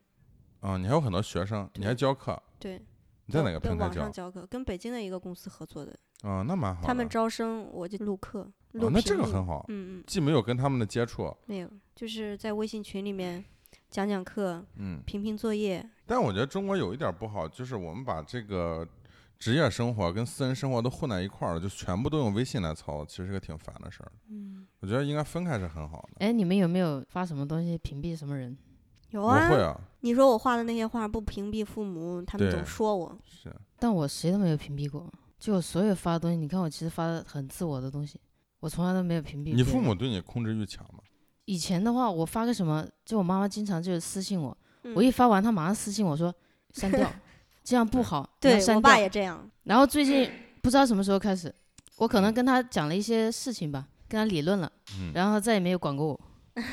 [0.60, 2.82] 啊、你还有很多学生，你还教课，对，
[3.28, 4.12] 你在哪个平台教网上？
[4.12, 6.82] 教课，跟北京的一个公司合作的，啊、那蛮好。
[6.82, 13.44] 他们招生我就录课，录、哦，那这个很好，嗯嗯，既没有跟他们的接触，没有，就是在微信群里面
[13.90, 15.86] 讲讲课，嗯，评评作业。
[16.06, 18.88] 但我觉得中国有一点不好，就是我们把这个
[19.38, 24.12] 职业生活跟私人生活都混在一块儿了，就全部都用微信来操，其实是个挺烦的事儿。
[24.30, 26.26] 嗯，我觉得应该分开是很好的。
[26.26, 28.58] 哎，你们有没有发什么东西屏蔽什么人？
[29.12, 33.18] 我有啊，会啊，你说我画的那些画不屏蔽父母，他们总说我。
[33.26, 35.08] 是但我谁都没有屏蔽过，
[35.40, 38.20] 就我所有发的东西，你看我其实发的很自我的东西，
[38.60, 39.54] 我从来都没有屏蔽。
[39.56, 39.94] 你父母？
[39.96, 41.00] 对你控制欲强吗？
[41.46, 46.34] 以前的话，我发个什么，就我妈妈经常就是私信我，嗯我一发完，她马上私信我说
[46.74, 47.10] 删掉，
[47.64, 49.50] 这样不好，删掉我爸也这样。
[49.64, 50.30] 然后最近
[50.62, 51.54] 不知道什么时候开始，
[51.98, 56.20] 我可能跟他讲了一些事情吧，跟他理论了，嗯，然后他再也没有管过我。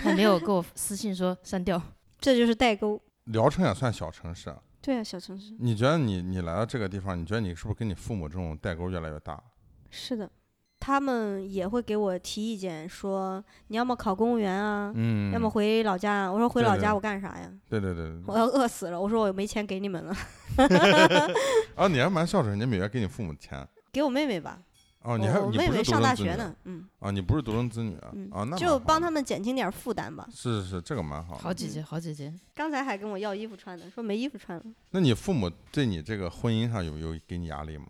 [0.02, 1.80] 他没有给我私信说删掉。
[2.20, 3.00] 这就是代沟。
[3.24, 9.42] 聊城也算小城市，对啊，小城市你觉得你你来到这个地方，你觉得你是不是跟你父母这种代沟越来越大？
[9.90, 10.30] 是的，
[10.78, 16.30] 他们也会给我提意见，说你要么考公务员啊，嗯，要么回老家啊。
[16.30, 17.50] 我说回老家我干啥呀？
[17.70, 19.00] 对对对对我要饿死了。
[19.00, 20.14] 我说我没钱给你们了
[21.76, 23.66] 啊，你还蛮孝顺，你每月给你父母钱。
[23.90, 24.60] 给我妹妹吧。
[25.04, 27.10] 哦，你还我妹妹上大学呢，嗯啊？
[27.10, 28.10] 你不是独生子女啊？
[28.14, 30.26] 嗯，啊，那就帮他们减轻点负担吧。
[30.32, 31.36] 是是是，这个蛮好。
[31.36, 37.88] 好姐姐，好姐姐， 刚才还跟我要衣服穿呢，说没衣服穿了，那你父母对你这个婚姻上有有给你压力吗？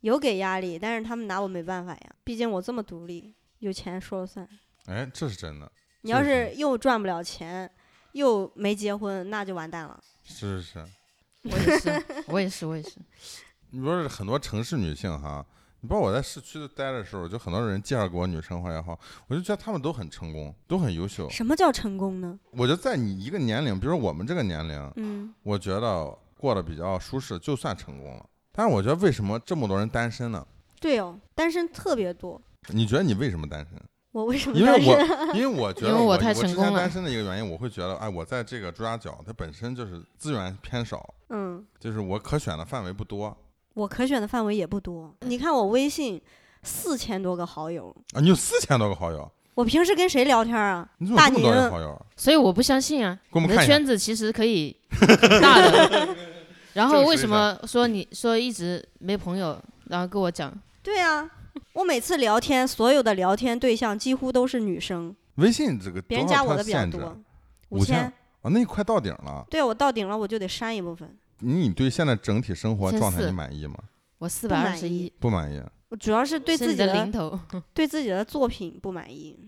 [0.00, 4.48] 有给压力，但是他们拿我没办法呀，毕竟我这么独立，有钱说了算。
[4.86, 5.70] 哎，这是真的，
[6.02, 7.70] 你要是是又赚不了钱，
[8.12, 10.00] 又没结婚，那就完蛋了。
[10.24, 10.84] 是是是。
[11.44, 12.96] 我也是，我也是，我也是。
[13.70, 15.44] 你说是很多城市女性哈，
[15.80, 21.28] 你包括我在市区待的时候，就很多人介绍给我女生活也好，我就觉得她们都很成功，都很优秀。
[21.30, 22.38] 什么叫成功呢？
[22.50, 28.26] 我觉得在你一个年龄，比如说我们这个年龄，嗯，我觉得过得比较舒适，就算成功了。
[28.52, 30.44] 但是我觉得为什么这么多人单身呢？
[30.80, 32.40] 对哦，单身特别多。
[32.70, 33.80] 你觉得你为什么单身？
[34.10, 35.28] 我为什么因为单身？
[35.28, 43.36] 我因为我觉得我因为我太之成功了前单身的一个原因，我会觉得，哎，我在这个朱家角，它本身就是资源偏少，嗯，就是我可选的范围不多
[43.78, 45.14] 我可选的范围也不多。
[45.20, 46.20] 你看我微信
[46.64, 48.20] 四千多个好友，啊。
[48.20, 50.88] 你有四千多个好友，我平时跟谁聊天啊？
[50.98, 52.06] 你怎么这么多大宁人好友？
[52.16, 54.76] 所以我不相信啊，你的圈子其实可以
[55.40, 56.08] 大的。
[56.74, 61.28] 然后为什么说你说一直没朋友，然后跟我讲，对啊，
[61.72, 67.16] 我每次聊天，所有的聊天对象几乎都是女生，微信这个别人加我的比较多，
[67.68, 68.04] 五千千。
[68.42, 69.44] 啊，那你快到顶了。
[69.48, 71.16] 对我到顶了，我就得删一部分。
[71.40, 73.76] 你对现在整体生活状态你满意吗？
[74.18, 75.62] 我四百二十一，不满意。
[75.90, 77.38] 我主要是对自己的零头。
[77.72, 79.38] 对自己的作品不满意，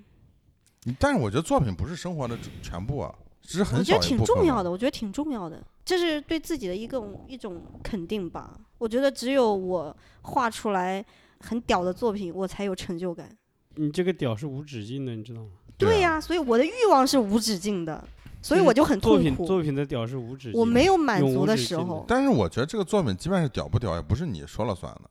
[0.98, 8.59] 但是我觉得作品不是生活的全部啊，只是很我觉得挺重要的，我觉得挺重要的，这是对自己的一个一种肯定吧。
[8.79, 11.05] 我觉得只有我画出来
[11.40, 13.29] 很屌的作品，我才有成就感。
[13.74, 15.48] 你这个屌是无止境的，你知道吗？
[15.57, 18.07] 啊对呀、所以我的欲望是无止境的，
[18.42, 19.46] 所以我就很作品痛苦。
[19.46, 20.59] 作品的屌是无止境。
[20.61, 25.03] 我没有满足的时候，但是我觉得这个作品，即便是屌不屌，也不是你说了算的。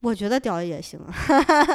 [0.00, 1.14] 我觉得屌也行啊。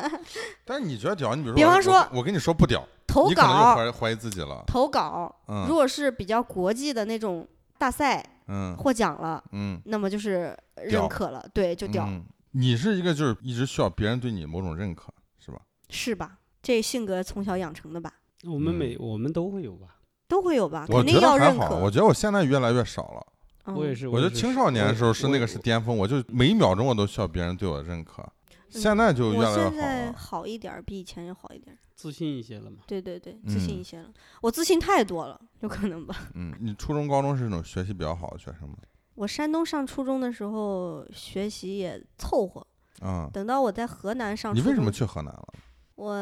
[0.66, 4.64] 但是你觉得屌，你比如说，比方说我，我跟你说不屌，投你可能就稿，怀疑怀疑自己了。
[4.66, 10.58] 投稿，嗯如果是比较国际的那种大赛嗯获奖了，嗯，那么就是
[10.90, 15.62] 屌认可了，对，就屌，嗯你是一个就是一直需要别人对你某种认可，是吧？
[15.90, 16.40] 是吧？
[16.64, 18.12] 这性格从小养成的吧，
[18.46, 19.95] 我们每我们都会有吧？
[20.28, 20.86] 都会有吧？
[20.90, 21.76] 我觉肯定得还好，要认可。
[21.78, 23.26] 我觉得我现在越来越少了。
[23.66, 28.24] 嗯我也是，我觉得青少年的时候是那个是巅峰，我就每一秒钟我都需要别人对我的认可。
[28.70, 30.12] 现在就越来越好现在。
[30.12, 31.80] 好一点儿，比以前要好一点儿。
[31.96, 32.78] 自信一些了嘛。
[32.86, 34.10] 对对对，自信嗯一些了。
[34.42, 36.16] 我自信太多了，有可能吧。
[36.36, 38.76] 嗯，你初中、高中是那种学习比较好的学生吗？
[39.16, 42.64] 我山东上初中的时候学习也凑合，
[43.00, 45.48] 啊、等到我在河南上初中，你为什么去河南了？
[45.96, 46.14] 我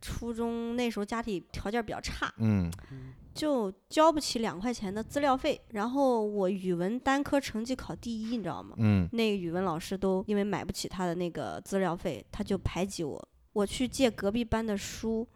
[0.00, 2.72] 初中那时候家里条件比较差，嗯
[3.34, 5.60] 就交不起两块钱的资料费。
[5.70, 8.74] 然后我语文单科成绩考第一，你知道吗？
[8.78, 13.28] 嗯那个语文老师都因为买不起他的那个资料费，他就排挤我。
[13.52, 15.28] 我去借隔壁班的书，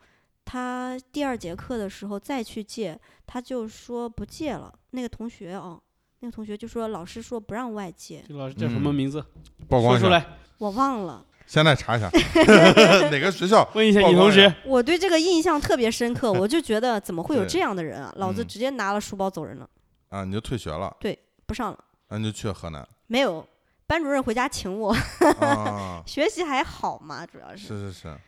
[0.44, 4.72] 他第二节课的时候再去借，他就说不借了。
[4.90, 5.82] 那个同学哦，
[6.20, 9.22] 那个同学就说老师说不让外借，这个老师叫什么嗯名字？
[9.68, 10.24] 曝光出来，
[10.58, 11.25] 我忘了。
[11.46, 12.10] 现在查一下
[13.10, 13.68] 哪个学校？
[13.74, 14.54] 问一下曝光一你同学。
[14.64, 18.12] 我对这个印象特别深刻，我就觉得怎么会有这样的人啊？
[18.16, 19.68] 老子嗯直接拿了书包走人了，
[20.08, 21.78] 啊，你就退学了，对不上了。
[22.08, 23.46] 啊，你就去河南没有，
[23.86, 24.94] 班主任回家请我，
[25.40, 27.68] 啊， 学习还好嘛，主要是。
[27.68, 28.18] 是是是，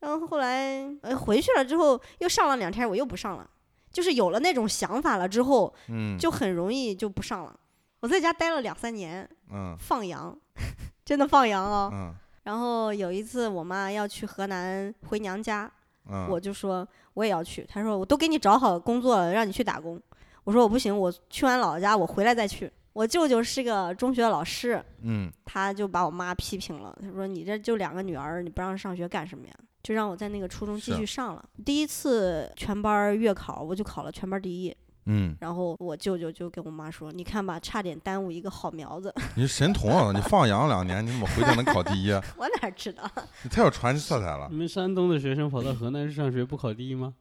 [0.00, 3.48] 然后后来呃回去了之后又上了两天，我又不上了，
[3.92, 7.54] 就是有了那种想法了之后，嗯，就很容易就不上了。
[8.00, 10.36] 我在家待了两三年，嗯放羊，
[11.04, 11.90] 真的放羊哦。
[11.92, 12.14] 嗯
[12.48, 15.70] 然后有一次我妈要去河南回娘家，
[16.08, 17.62] 嗯，我就说我也要去。
[17.68, 20.00] 她说我都给你找好工作了，让你去打工。
[20.44, 22.72] 我说我不行，我去完老家我回来再去。
[22.94, 26.96] 我舅舅是个中学老师，嗯他就把我妈批评了。
[27.02, 29.52] 他说你这就两个女儿，你不让上学干什么呀？
[29.82, 31.44] 就让我在那个初中继续上了。
[31.66, 34.74] 第一次全班月考，我就考了全班第一。
[35.10, 39.12] 嗯，然后我舅舅就跟我妈说：“你看吧，差点耽误一个好苗子。
[39.34, 40.12] 你是神童啊！
[40.14, 42.12] 你放羊两年，你怎么回去能考第一？
[42.36, 43.10] ”我哪知道？
[43.42, 44.56] 你太有传奇色彩了你。
[44.56, 47.14] 们山东的学生跑到河南去上学不考第一吗？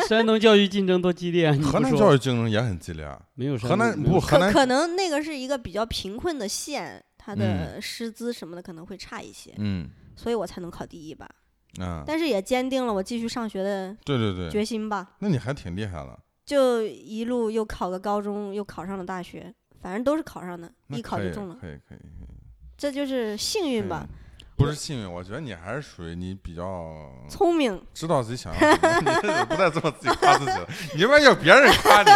[0.08, 1.52] 山东教育竞争多激烈啊！
[1.52, 3.20] 你河南教育竞争也很激烈啊。
[3.34, 11.28] 没有山河南不河南可可能那个是一个比较贫困的县，它的师资什么的可能会差一些，嗯，所以我才能考第一吧。
[11.80, 15.16] 嗯，但是也坚定了我继续上学的对对对，决心吧。
[15.18, 16.16] 那你还挺厉害的。
[16.50, 22.08] 就一路又考个高中，又考上了大学，反正都是考上的，那一考就中了，可以可以，可以
[22.76, 24.04] 这就是幸运吧，
[24.56, 27.80] 不是幸运，我觉得你还是属于你比较聪明。
[27.94, 32.10] 知道自己想要什么， 你这不带这么自己夸自己了，你他妈要别人夸你，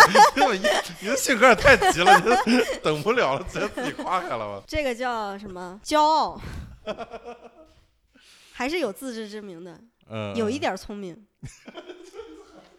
[0.58, 0.68] 你
[1.02, 4.64] 你的性格也太急了，你这等不了了，直接自己夸开了吧？
[4.66, 5.80] 这个叫什么？
[5.84, 6.40] 骄傲，
[8.52, 11.24] 还是有自知之明的，嗯，有一点聪明。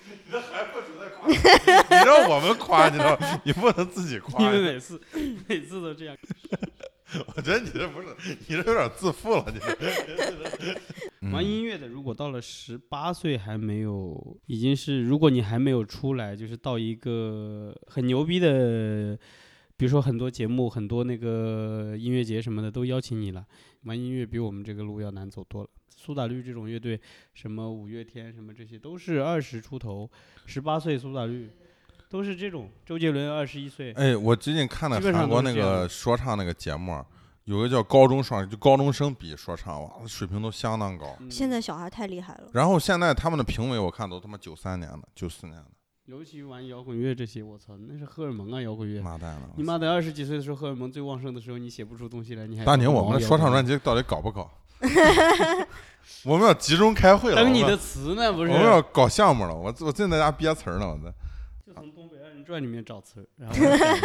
[0.25, 4.51] 你这还不准在夸，你让我们夸，你知道， 你不能自己夸因。
[4.51, 5.01] 为每次
[5.47, 6.15] 每次都这样。
[7.35, 8.07] 我觉得你这不是，
[8.47, 11.31] 你这有点自负了，你这。
[11.31, 19.17] 玩音乐的，如果到了十八岁还没有，已经是如果你还没有出来，就是到一个很牛逼的，
[19.77, 23.45] 比如说很多节目、很多那个音乐节什么的都邀请你了，
[23.83, 25.69] 玩音乐比我们这个路要难走多了。
[26.05, 26.99] 苏打绿这种乐队，
[27.33, 30.07] 什么五月天什么这些，都是二十出头，
[30.45, 31.49] 十八岁苏打绿，
[32.09, 32.69] 都是这种。
[32.85, 37.03] 周杰伦二十一岁，哎，我最近看了基本上韩国那个说唱那个节目，
[37.45, 41.17] 有个叫高中双，就高中生比说唱，哇，水平都相当高。
[41.19, 45.65] 嗯现在小孩太厉害了，然后现在他们的评委我看都他妈九三年的、九四年的，
[46.05, 49.01] 尤其玩摇滚乐这些，我操，那是荷尔蒙啊，摇滚乐。
[49.01, 49.49] 妈蛋了！
[49.57, 54.49] 你妈在二十几岁的时候，荷尔蒙最旺盛的时候，你写不出东西来，你还大宁，我们的说唱专，辑到底搞不搞？
[56.23, 58.51] 我们要集中开会了，等你的我们词呢，不是？
[58.51, 59.53] 我们要搞项目了。
[59.53, 61.13] 我我正在家憋词儿呢，我在。
[61.65, 63.55] 就从《东北二人转》里面找词儿，然后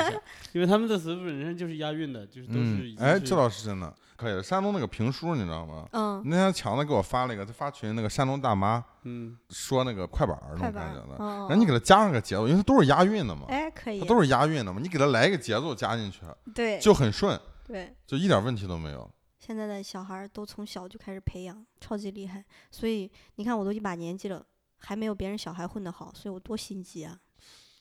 [0.52, 4.42] 因为他们的词本身就是押韵的，就是都是哎，这倒是真的，可以。
[4.42, 5.86] 山东那个评书你知道吗？
[5.92, 16.20] 嗯，那天强子给我发了一个，他发群那个山东大妈嗯，说那个快板儿那快板儿种感觉的，哦然后你给他加上个节奏，因为他都是押韵的嘛，哎，可以它，都是押韵的嘛，你给他来一个节奏加进去，
[16.54, 17.94] 对就很顺，对。
[18.06, 19.08] 就一点问题都没有。
[19.50, 22.44] 现在的小孩都从小就开始培养，超级厉害。
[22.70, 24.46] 所以你看，我都一把年纪了，
[24.78, 27.18] 还没有别人小孩混得好，所以我多心急啊。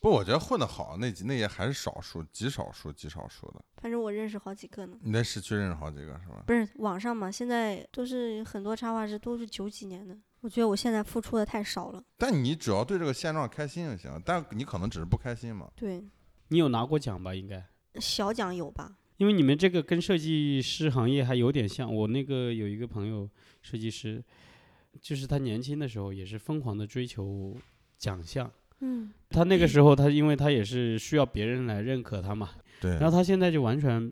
[0.02, 3.64] 不，我觉得混得好那那也还是少数，极少数，极少数的。
[3.78, 6.44] 反正我认识好几个呢，你在市区认识好几个是吧？
[6.48, 10.18] 不是网上嘛，现在都是很多插画师都是九几年的。
[10.40, 12.04] 我觉得我现在付出的太少了。
[12.18, 15.70] 但你只要对这个现状开心就行，但你可能只是不开心嘛。
[15.76, 16.04] 对，
[16.48, 17.36] 你有拿过奖吧？
[17.36, 17.64] 应该，
[18.00, 18.98] 小奖有吧？
[19.20, 21.94] 因为你们这个跟设计师行业还有点像。
[21.94, 23.30] 我那个有一个朋友，
[23.62, 24.24] 设计师，
[25.02, 27.54] 就是他年轻的时候也是疯狂的追求
[27.98, 28.50] 奖项。
[28.80, 34.10] 嗯，他那个时候，他因为他也是需要别人来认可他嘛，对，然后他现在就完全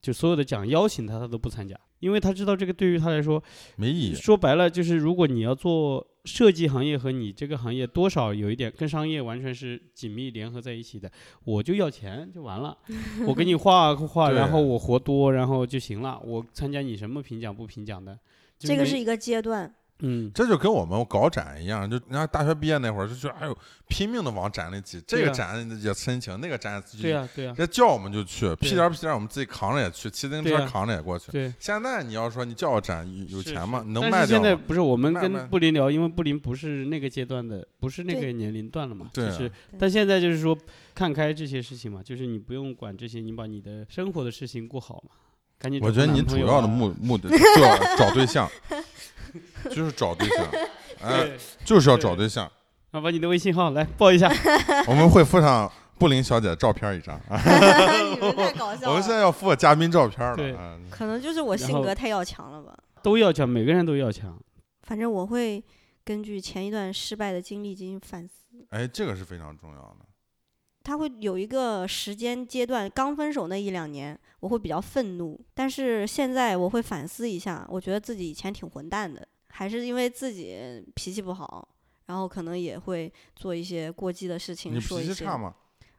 [0.00, 3.42] 就所有的奖邀请他，他都不参加，因为他知道这个对于他来说，
[3.76, 4.14] 没意义。
[4.14, 11.10] 说白了就是如果你要做设计行业和你这个行业多少有一点跟商业完全是紧密联合在一起的，
[11.44, 12.76] 我就要钱就完了，
[13.26, 18.18] 我给你画画，然后我活多，然后就行了，我参加你什么评奖不评奖的，
[18.58, 19.74] 这个是一个阶段。
[20.00, 20.30] 嗯。
[20.34, 23.56] 这就跟我们搞展一样，就人家大学毕业那会儿就觉得，哎呦，
[23.88, 31.30] 拼命的往展里挤，这个展也申请，那个展也自己对呀、对呀、这叫我们就去，屁颠儿屁颠儿我们自己扛着也去，骑自行车扛着也过去。
[31.32, 33.80] 对，现在你要说你叫我展有钱吗？
[33.80, 34.60] 是能卖掉吗？
[34.66, 40.56] 不是我们跟布林聊，因为布林不是那个阶段的，不是那个年龄段了嘛，对啊就是，但现在就是说
[40.94, 45.10] 看开这些事情嘛，就是你不用管这些，你把你的生活的事情过好嘛。
[45.56, 48.46] 赶紧我觉得你主要的目目的就要找对象，
[49.70, 50.46] 就是找对象，
[51.02, 51.30] 哎，
[51.64, 52.50] 就是要找对象。
[52.92, 54.30] 那，把你的微信号来报一下。
[54.86, 57.40] 我们会附上布林小姐的照片一张啊，
[58.14, 59.20] 你们太搞笑我们现在。
[59.20, 60.78] 要附嘉宾照片了啊。
[60.90, 62.76] 可能就是我性格太要强了吧。
[63.02, 64.38] 都要强，每个人都要强。
[64.82, 65.62] 反正我会
[66.04, 68.34] 根据前一段失败的经历进行反思。
[68.70, 70.06] 哎，这个是非常重要的。
[70.84, 81.66] 他会有一个时间阶段，刚分手那一两年，我会比较愤怒，但是现在我会反思一下，我觉得自己以前挺混蛋的，还是因为自己脾气不好，
[82.04, 85.38] 然后可能也会做一些过激的事情，你说脾气差。
[85.38, 85.54] 吗？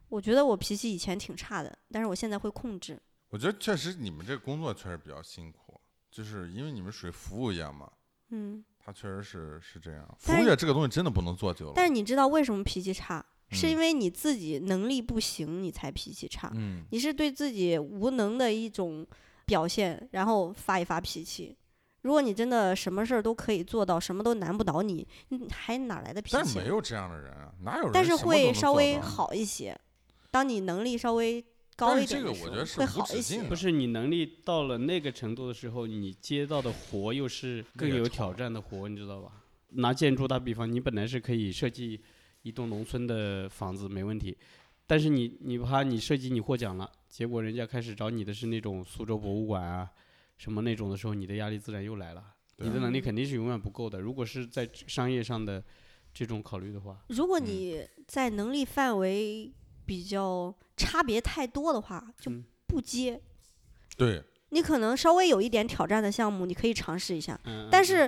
[0.10, 2.98] 我觉得我脾气以前挺差的，但是我现在会控制。
[3.30, 7.92] 我觉得确实你们这个工作确实比较辛苦，就是因为你们属于服务业嘛，
[8.30, 10.16] 嗯，他确实是是这样。
[10.20, 11.74] 服务业这个东西真的不能做久了。
[11.76, 13.26] 但是你知道为什么脾气差？
[13.52, 16.52] 是因嗯为你自己能力不行，你才脾气差。
[16.56, 19.06] 嗯，你是对自己无能的一种
[19.46, 21.56] 表现，然后发一发脾气。
[22.02, 26.42] 如果你真的什么事儿都可以做到，什么都难不倒你，你还哪来的脾气啊？
[26.44, 29.76] 但是没有这样的人啊，哪有人但是什么都会稍微好一些。
[30.30, 31.44] 当你能力稍微
[31.76, 33.42] 高一点的时候，个我觉得是会好一些。
[33.44, 39.32] 不是你能力到了那个程度的时候，你接到的活又是更有挑战的活，你知道吧？
[39.70, 42.00] 拿建筑打比方，你本来是可以设计
[42.46, 44.38] 一栋农村的房子没问题，
[44.86, 49.90] 但是你你怕你设计你获奖了，结果人家开始找你的是那种苏州博物馆啊
[50.38, 52.24] 什么那种的时候，你的压力自然又来了。
[52.58, 54.00] 你的能力肯定是永远不够的。
[54.00, 55.62] 如果是在商业上的
[56.14, 59.52] 这种考虑的话，如果嗯你在能力范围
[59.84, 63.20] 比较差别太多的话，就嗯不接。
[63.98, 67.40] 对，你可能稍微有一点挑战的项目，你可以尝试一下。
[67.46, 68.08] 嗯，但是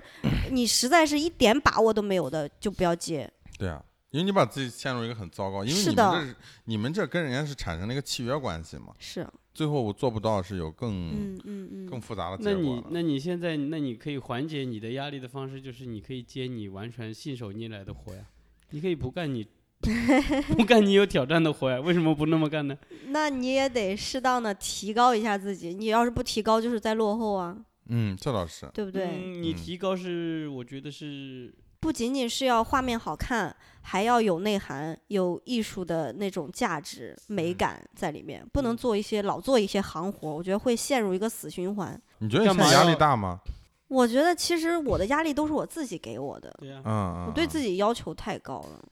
[0.52, 3.28] 你实在是一点把握都没有的，就不要接。
[3.58, 3.84] 对啊，
[4.18, 12.90] 因为你把自己陷入一个很糟糕，因为是的你们这你们这跟人家是产生了一个契约关系嘛，是，最后我做不到是有更、嗯嗯嗯，更复杂的那结果那。
[12.90, 18.26] 你那你现在那你可以缓解你的压力的方式就是你可以接你完全信手拈来的活呀，
[18.72, 19.46] 你可以不干你
[20.58, 22.76] 不干你有挑战的活呀，为什么不那么干呢？
[23.10, 25.74] 那你也得适当的提高一下自己。
[25.76, 27.56] 你要是不提高，就是在落后啊，
[27.90, 29.06] 嗯，这倒是，对不对？
[29.06, 42.00] 嗯，你嗯提高是我觉得是不仅仅是要画面好看，还要有内涵，有艺术的那种价值、美嗯感在里面，不能做一些老做一些行活，我觉得会陷入一个死循环。
[42.20, 43.40] 你觉得压力大吗？
[43.88, 48.84] 我觉得其实我的压力都是我自己给我的，对呀、嗯嗯，我对嗯自己要求太高了。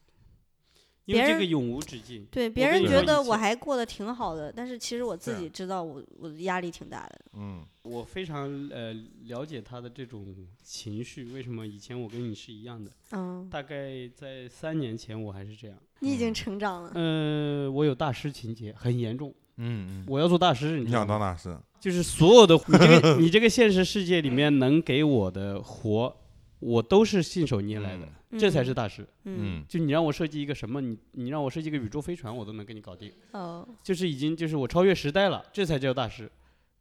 [1.06, 2.26] 因为这个永无止境。
[2.32, 7.20] 对别人觉得我还过得挺好的，但是其实我自己知道我我的压力挺大的。
[7.34, 8.94] 嗯我非常呃
[9.26, 12.92] 了解他的这种情绪，为什么以前我跟你是一样的？
[13.12, 15.78] 嗯，大概在三年前我还是这样。
[16.00, 16.92] 你已经成长了。
[16.96, 21.08] 呃，我有大师情节，很严重，嗯嗯，我要做大师，你想知道吗？
[21.08, 21.58] 当大师？
[21.80, 26.16] 就是所有的你这个你这个现实世界里面能给我的活，
[26.60, 28.08] 我都是信手拈来的，
[28.40, 29.02] 这才是大师。
[29.24, 33.12] 嗯嗯就你让我设计一个什么，你你让我设计一个宇宙飞船，我都能给你搞定。
[33.32, 36.32] 哦，就是已经就是我超越时代了，这才叫大师。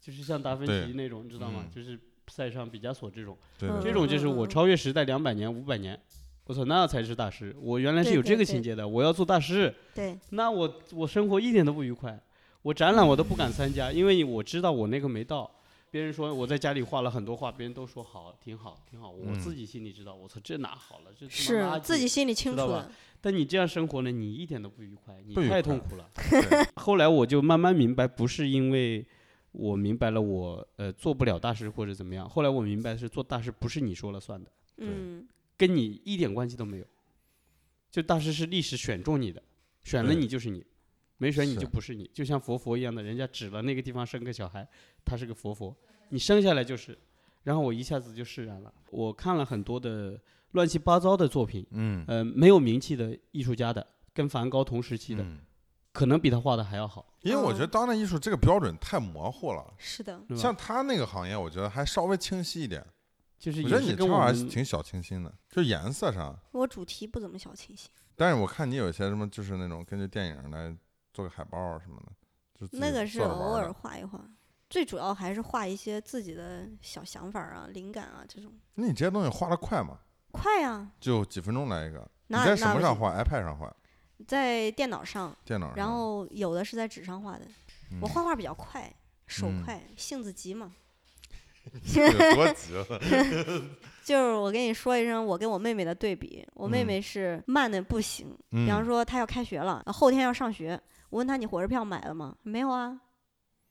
[0.00, 1.64] 就是像达芬奇那种，你知道吗？
[1.64, 1.98] 嗯就是
[2.28, 5.98] 塞尚、毕加索这种，对这种就是我超越时代两百年、五百年。
[6.46, 7.56] 我操，那才是大师！
[7.58, 9.74] 我原来是有这个对对对情节的，我要做大师。
[9.94, 12.20] 对，那我我生活一点都不愉快，
[12.60, 15.50] 我展览我都不敢参加，因为我知道我那个没到。
[15.94, 19.08] 别人说我在家里画了很多画，别人都说好，挺好，挺好。
[19.08, 21.12] 我嗯自己心里知道，我操，这哪好了？
[21.16, 22.94] 这他妈是垃圾自己心里清知道吧楚的。
[23.20, 26.10] 但你这样生活呢，你一点都不愉快，你太痛苦了。
[26.74, 29.06] 后来我就慢慢明白，不是因为
[29.52, 35.24] 我明白了我呃做不了大师或者怎么样，后来我明白是做大师不是你说了算的，嗯，
[35.56, 36.84] 跟你一点关系都没有。
[37.88, 39.40] 就大师是历史选中你的，
[39.84, 40.66] 选了你就是你，
[41.18, 42.10] 没选你就不是你。
[42.12, 44.66] 就像佛佛一样的，人家指了那个地方生个小孩，
[45.04, 45.74] 他是个佛佛，
[46.08, 46.98] 你生下来就是。
[47.42, 48.72] 然后我一下子就释然了。
[48.90, 50.18] 我看了很多的
[50.52, 55.40] 乱七八糟的作品，嗯呃，没有名气的艺术家的，跟梵高同时期的，嗯，
[55.92, 57.06] 可能比他画的还要好。
[57.20, 62.82] 因为我觉得当代艺术这个标准太模糊了，是的，像他那个行业，我觉得还稍微清晰一点。
[63.38, 66.34] 就是我觉得你这也是跟我们玩意儿还挺小清新的，就颜色上。
[66.52, 70.74] 我主题不怎么小清新，但是我看你有一些什么，就是那种根据电影来
[71.14, 74.20] 做个海报什么的，那个是偶尔画一画，
[74.68, 78.52] 最主要还是画一些自己的小想法啊、灵感啊这种。
[78.74, 79.98] 那你这些东西画的快吗？
[80.32, 82.00] 快呀、就几分钟来一个。
[82.26, 83.72] 你那在什么上画？iPad 上画，
[84.26, 85.76] 在电脑上，电脑上。
[85.76, 87.46] 然后有的是在纸上画的。
[88.00, 88.92] 我嗯画画比较快，
[89.26, 90.74] 手嗯快，性子急嘛。
[91.94, 92.84] 有多急了？
[94.04, 98.36] 就是我跟你说一声，我跟我妹妹的对比，我妹嗯妹是慢的不行。
[98.50, 100.78] 比方嗯，说她要开学了，后天要上学，
[101.14, 102.34] 我问他你火车票买了吗？
[102.42, 103.00] 没有啊。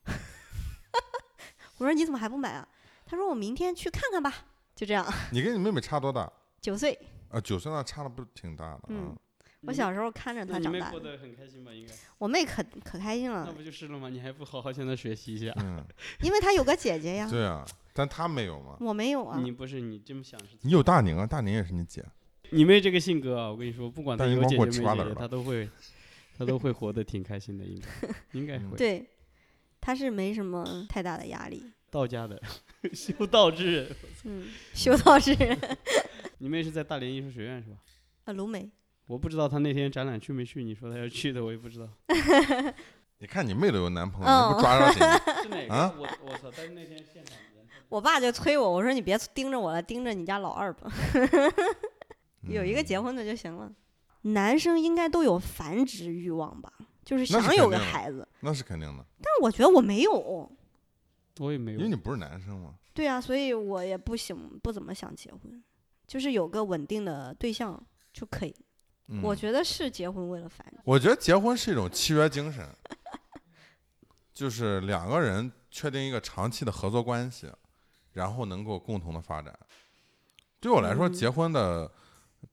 [1.77, 2.65] 我说你怎么还不买啊？
[3.05, 4.33] 他说我明天去看看吧。
[4.73, 6.31] 就这样，你跟你妹妹差多大？
[6.61, 9.13] 九岁，啊，九岁那差的不挺大的啊嗯。
[9.63, 11.73] 我小时候看着那你她长大过得很开心吧？
[11.73, 14.07] 应该，我妹可可开心了那，不就是了吗？
[14.07, 15.51] 你还不好好向她学习一下？
[15.57, 15.83] 嗯，
[16.21, 18.77] 因为她有个姐姐呀，对啊，但她没有嘛。
[18.79, 19.37] 我没有啊。
[19.43, 20.55] 你不是你这么想是？
[20.61, 22.05] 你有大宁啊，大宁也是你姐。
[22.51, 25.69] 你妹这个性格啊，我跟你说，不管她有姐姐没姐姐，她都会，
[26.37, 28.77] 她都会活得挺开心的，应该，应该嗯会。
[28.77, 29.05] 对，
[29.79, 31.63] 他是没什么太大的压力。
[31.91, 32.41] 道家的
[32.93, 35.57] 修道之人， 嗯，修道之人，
[36.39, 37.77] 你妹是在大连艺术学院是吧？
[38.25, 38.67] 啊，鲁美，
[39.05, 41.87] 我不知道她那天展览去没去，你说她要去的，我也不知道
[43.19, 45.01] 你看你妹都有男朋友，哦你不抓抓紧？
[45.43, 45.73] 是哪个。
[45.73, 46.51] 啊我我操！
[46.57, 47.37] 但是那天现场
[47.89, 50.91] 我爸就催我，我说你别盯着我了，盯着你家老二吧，
[52.49, 53.71] 有一个结嗯婚的就行了。
[54.23, 56.73] 男生应该都有繁殖欲望吧，
[57.05, 60.51] 就是想有个孩子，那是肯定的，但是我觉得我没有。
[61.39, 61.89] 我也没有因为。
[61.89, 62.75] 你不是男生嘛。
[62.93, 65.63] 对啊，所以我也不想不怎么想结婚，
[66.05, 68.55] 就是有个稳定的对象就可以。
[69.07, 72.65] 嗯我觉得是结婚为了繁殖，我觉得结婚是一种契约精神，
[74.33, 77.51] 就是两个人确定一个长期的合作关系，
[78.13, 79.53] 然后能够共同的发展。
[80.61, 81.91] 对我来说，嗯结婚的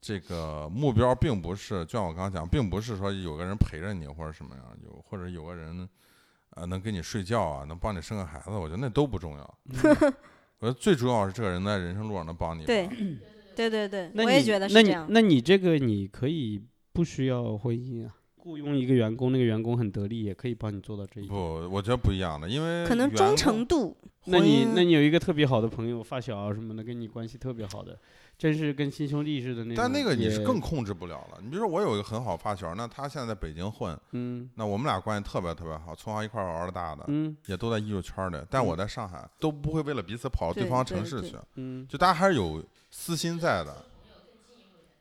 [0.01, 5.89] 这个目标并不是，就像我刚刚讲，并不是说有个人陪着你或者什么样，有或者有个人
[6.51, 9.59] 呃能跟你睡觉啊，能帮你生个孩子，我觉得那都不重要。
[10.61, 12.65] 我觉得最主要是这个人在人生路上能帮你。
[12.65, 12.89] 对，
[13.55, 15.07] 对对 对，我也觉得是这样。
[15.11, 21.35] 那你这个你可以不需要婚姻啊，雇佣一个员工，那个员工很得力，也可以帮你做到这一不。，
[21.71, 23.97] 我觉得不一样的，因为可能忠诚度，
[24.27, 27.99] 那你那你有一个特别好的朋友、发小啊什么的，跟你关系特别好的，
[28.41, 29.77] 真是跟亲兄弟似的那种。
[29.77, 31.39] 但那个你是更控制不了了。
[31.43, 38.39] 你比如说，我有一个很好发小，那他现在在北京混，嗯那我们俩关系特别特别好，从小一块儿玩到大的，嗯也都在艺术圈里。
[38.49, 43.77] 但我在上海都不会为了彼此跑到对对方城市去，嗯，就大家还是有私心在的。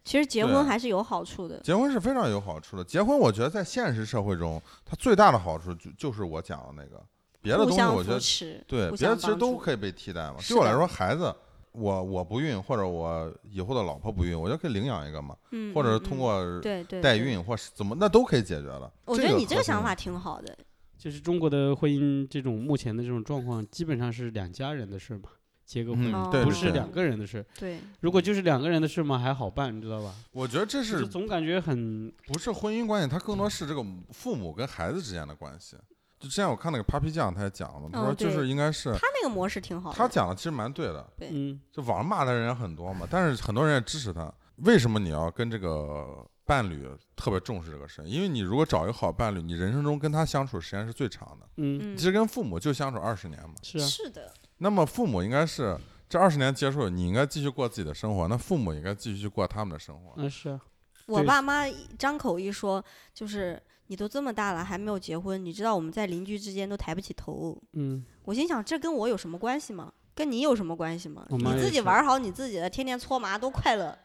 [0.04, 1.60] 其实结婚还是有好处的。
[1.60, 2.84] 结婚是非常有好处的。
[2.84, 7.00] 结婚，我觉得在现实社会中，它最大的好处就就是我讲的那个，
[7.42, 8.20] 别的东西我觉得，
[8.66, 10.38] 对，别的其实都可以被替代嘛。
[10.48, 11.32] 对我来说，孩子，
[11.72, 18.92] 我我不孕或者我以后的老婆不孕，我就可以领养一个嘛，嗯，或者是通过对对对代孕或是怎么，那都可以解决了。
[19.06, 20.58] 我觉得你这个想法挺好的。
[20.98, 25.30] 就是中国的婚姻这种目前的这种状况，基本上是两家人的事嘛，
[25.66, 26.12] 结个婚、
[26.44, 27.46] 不是两个人的事。
[27.58, 30.14] 对，如果就是两个人的事嘛，还好办，你知道吧？
[30.34, 35.78] 我觉得这是总感觉很不是婚姻关系，它更多是这个父母跟孩子之间的关系。
[36.20, 39.96] 就之前我看那个 Papi 酱，他也讲了，他哦说就是应该是他那个模式挺好的。
[39.98, 44.32] 他讲的其实蛮对的，对嗯就网上骂他的人也很多嘛，但是很多人也支持他。
[44.58, 48.04] 为什么你要跟这个伴侣特别重视这个事？
[48.06, 51.48] 因为你如果找一个好伴侣，你人生中跟他相处时间是最长的。
[51.56, 60.12] 嗯嗯其，实跟父母就相处二十年嘛，是啊，是的，那么父母应该是这二十年结束，你应该继续过自己的生活，那父母应该继续去过他们的生活。
[60.18, 60.60] 嗯是啊，
[61.06, 61.64] 我爸妈
[61.98, 67.60] 张口一说，就是你都这么大了还没有结婚，你知道我们在邻居之间都抬不起头。
[67.74, 69.92] 嗯我心想，这跟我有什么关系吗？
[70.14, 71.26] 跟你有什么关系吗？
[71.32, 73.98] 你自己玩好你自己的，天天搓麻多快乐。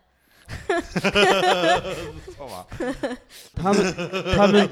[3.55, 3.95] 他们
[4.35, 4.71] 他们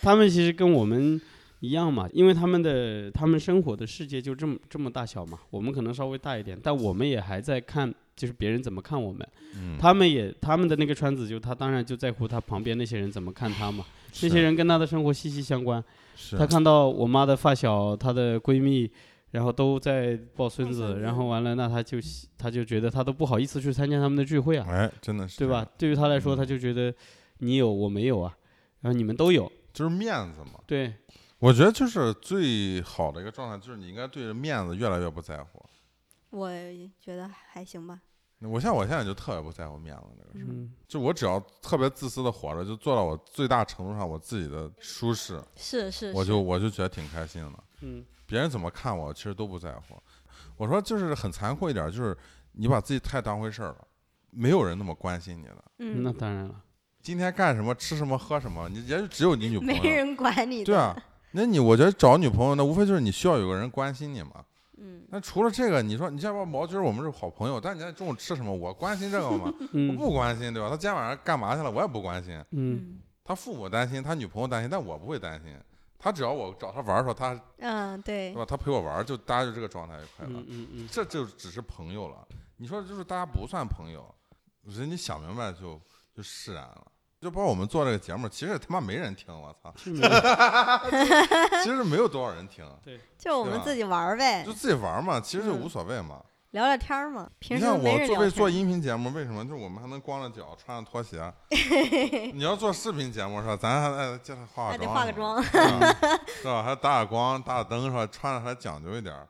[0.00, 1.20] 他们其实跟我们
[1.60, 13.84] 一样嘛，因为他们的他们生活的世界就这么这么大小嘛，我们可能稍微大一点，但我们也还在看，就是别人怎么看我们，嗯，他们也他们的那个圈子就他当然就在乎他旁边那些人怎么看他嘛，
[14.22, 15.82] 那些人跟他的生活息息相关，
[16.16, 18.90] 是他看到我妈的发小，她的闺蜜。
[19.32, 21.98] 然后都在抱孙子，抱孙子然后完了，那他就
[22.38, 25.68] 他就觉得他都不好意思去参加他们的聚会啊，哎，真的是对吧？？
[25.76, 26.94] 对于他来说，嗯他就觉得
[27.40, 28.34] 你有我没有啊，
[28.80, 30.58] 然后你们都有，就是面子嘛。
[30.66, 30.94] 对，
[31.38, 35.64] 我觉得就是最好的一个状态，就是你应该对面子越来越不在乎。
[36.30, 36.50] 我
[37.00, 38.00] 觉得还行吧。
[38.40, 47.64] 我像我现在就特别不在乎面子这个事，嗯，就我只要特别自私的活着，就做到我最大程度上我自己的舒适，是是，我就我就觉得挺开心的。
[47.80, 50.00] 嗯，别人怎么看我，其实都不在乎。
[50.56, 52.16] 我说就是很残酷一点，就是
[52.52, 53.88] 你把自己太当回事儿了，
[54.30, 55.64] 没有人那么关心你的。
[55.78, 56.62] 嗯，那当然了，
[57.02, 59.82] 今天干什么，吃什么，喝什么，你也就只有你女朋友。
[59.82, 60.62] 没人管你。
[60.62, 60.96] 对啊，
[61.32, 64.44] 那你我觉得找女朋友，那无非就是你需要有个人关心你嘛。
[64.78, 69.44] 嗯，那除了这个，你说你像我毛军，我们是好朋友，但你在中午吃什么，我关心这个吗？
[69.46, 70.68] 我嗯不关心，对吧？
[70.68, 72.40] 他今天晚上干嘛去了，我也不关心。
[73.24, 75.52] 他父母担心，他女朋友担心，但我不会担心。
[75.98, 78.44] 他只要我找他玩的时候，他嗯，对对，吧？
[78.48, 80.40] 他陪我玩，就大家就这个状态就可以了。
[80.40, 82.26] 嗯嗯嗯，这就只是朋友了。
[82.56, 84.14] 你说就是大家不算朋友，
[84.64, 85.80] 我觉得你想明白就
[86.14, 86.86] 就释然了。
[87.20, 92.64] 就包括我们做这个节目，其实他妈没人听，我操，其实没有多少人听，
[93.18, 96.22] 就我们自己玩呗就，自己玩嘛，其实就嗯无所谓嘛。
[96.52, 97.28] 聊聊天嘛。
[97.38, 98.48] 平你看我做为做。
[98.48, 101.30] 音频节目，为什么就是我们还能光着脚穿着拖鞋？
[102.32, 103.54] 你要做视频节目是吧？
[103.54, 105.42] 咱还得叫他化还得个妆，化个妆，
[106.26, 106.62] 是吧？
[106.62, 108.06] 还打打光、打打灯是吧？
[108.06, 109.28] 穿着还讲究一点儿。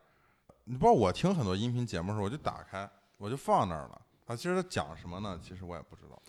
[0.64, 4.01] 你包括我听很多音频节目的时候，我就打开，我就放那儿了。
[4.26, 5.41] 啊其实他讲什么呢？
[5.43, 6.22] 其实我也不知道。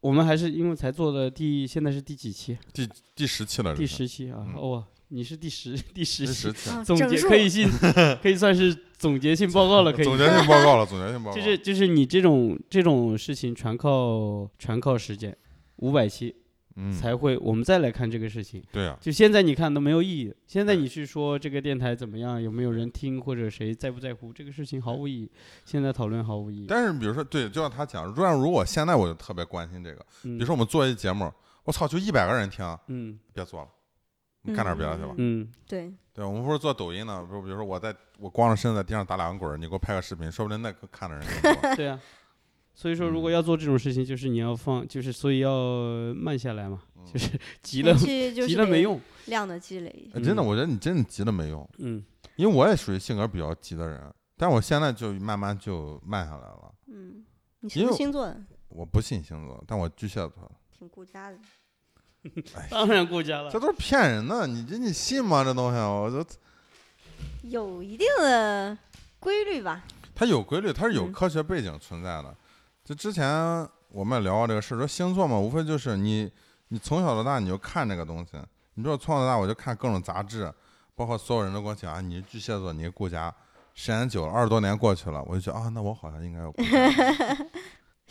[0.00, 2.56] 我们还是因为才做的第，现在是第几期？
[2.72, 4.46] 第第十期了，第十期啊！
[4.48, 6.50] 嗯哦，你是第十第十期
[6.84, 7.68] 总结可以信
[8.22, 10.04] 可以算是总结性报告了，可以。
[10.04, 11.36] 总结性报告了，总结性报告。
[11.36, 15.36] 就是就是你这种这种事情全靠全靠时间，
[15.76, 16.34] 五百期
[16.76, 18.62] 嗯，才会，我们再来看这个事情。
[18.70, 20.32] 对啊、就现在你看都没有意义。
[20.46, 25.30] 现在你去说这个电台怎么样，有没有人听，或者谁在不在乎，这个事情毫无意义。
[25.64, 26.66] 现在讨论毫无意义。
[26.68, 31.32] 但是比如说，对，就像他讲，就像如果现在我就特别关心这个，比比如说我们做一节目，
[31.64, 33.68] 我操，就一百个人听，嗯别做了，
[34.42, 35.14] 你干点别的去吧。
[35.16, 41.74] 嗯对，对，我们不是做抖音呢，比如比如说我在我光着身子在地上打两个滚儿，你给我拍个视频，说不定那个看的人更多。
[41.76, 42.00] 对啊。
[42.74, 45.52] 所以说，如果嗯要做这种事情，就是你要放，就是所以要
[46.14, 49.00] 慢下来嘛，嗯就是 急了急了没用。
[49.26, 50.10] 量的积累。
[50.14, 52.02] 哎真的，嗯我觉得你真的急了没用，嗯
[52.36, 54.02] 因为我也属于性格比较急的人，
[54.36, 56.72] 但我现在就慢慢就慢下来了。
[56.86, 57.22] 嗯，
[57.60, 58.40] 你什么星座的？
[58.70, 61.38] 我不信星座，但我巨蟹座，挺顾家的。
[62.70, 63.58] 当然顾家了这。
[63.60, 65.44] 都是骗人的，你这你信吗？
[65.44, 66.24] 这东西，我就
[67.42, 68.76] 有一定的
[69.18, 69.84] 规律吧。
[70.14, 72.34] 它有规律，它是有嗯科学背景存在的。
[72.90, 73.24] 就之前
[73.90, 76.28] 我们也聊过这个事，说星座嘛，无非就是你
[76.70, 78.32] 你从小到大你就看这个东西。
[78.74, 80.52] 你说从小到大我就看各种杂志，
[80.96, 83.32] 包括所有人都跟我讲啊，你是巨蟹座，你是顾家。
[83.74, 86.68] 时间久了，二十多年过去了，我就觉得啊，那我好像应该有顾家。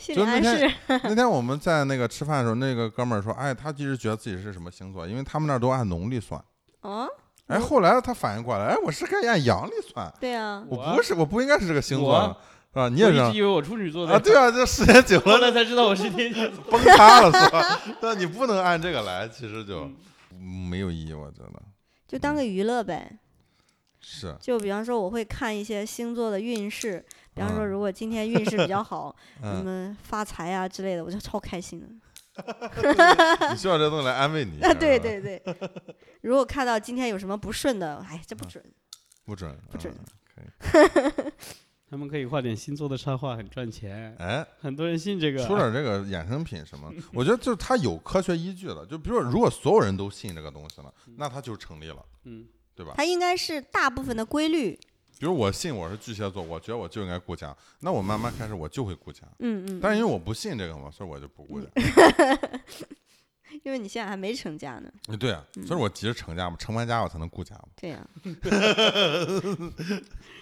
[0.14, 6.42] 就那天那天我们在那个吃饭的时候，那个哥们儿说，哎，他一直觉得自己是什么星座，因为他们那儿都按农历算。
[6.80, 7.06] 哦，
[7.48, 12.36] 哎，嗯后来他反应过来，哎，我是该按阳历算，对啊，我不是，我不应该是这个星座我
[12.72, 12.94] 啊的，是吧？
[12.94, 14.18] 你也是一直以为我处女座的啊？
[14.18, 16.64] 对啊，就时间久后了来才知道我是天蝎座。
[16.64, 17.80] 崩塌了，是吧？
[18.00, 19.90] 但你不能按这个来，其实就
[20.32, 21.50] 嗯没有意义，我觉得
[22.06, 23.18] 就当个娱乐呗。
[24.00, 24.34] 是。
[24.40, 27.04] 就比方说，我会看一些星座的运势，
[27.34, 31.86] 比方说，嗯如果今天运势比较好， 什嗯，么发财啊之类的，我就超开心的。
[33.50, 34.60] 你需要这东西来安慰你。
[34.62, 35.42] 啊，对对对。
[36.22, 38.64] 如果看到今天有什么不顺的，哎，这不准。
[39.26, 39.92] 不准，不准
[40.38, 41.32] 嗯。
[41.90, 45.44] 他们可以画点星座的插画，很赚钱，哎，很多人信这个。
[45.44, 48.86] 出点这个衍生品什么，我觉得就是它有科学依据的。
[48.86, 52.94] 就比如说，如果所有人都信这个东西了，那它就成立了，嗯，对吧？
[52.96, 54.78] 它应该是大部分的规律。
[55.18, 59.22] 比如我信我是巨蟹座，我觉得我就应该顾家，那我慢慢开始我就会顾家。
[59.40, 59.80] 嗯嗯。
[59.82, 61.66] 但是因为我不信这个嘛，所以我就不顾家。
[63.62, 64.90] 因为你现在还没成家呢。
[65.08, 67.68] 嗯对啊，所以我急着成家嘛，成完家我才能顾家嘛。
[67.76, 68.08] 对呀、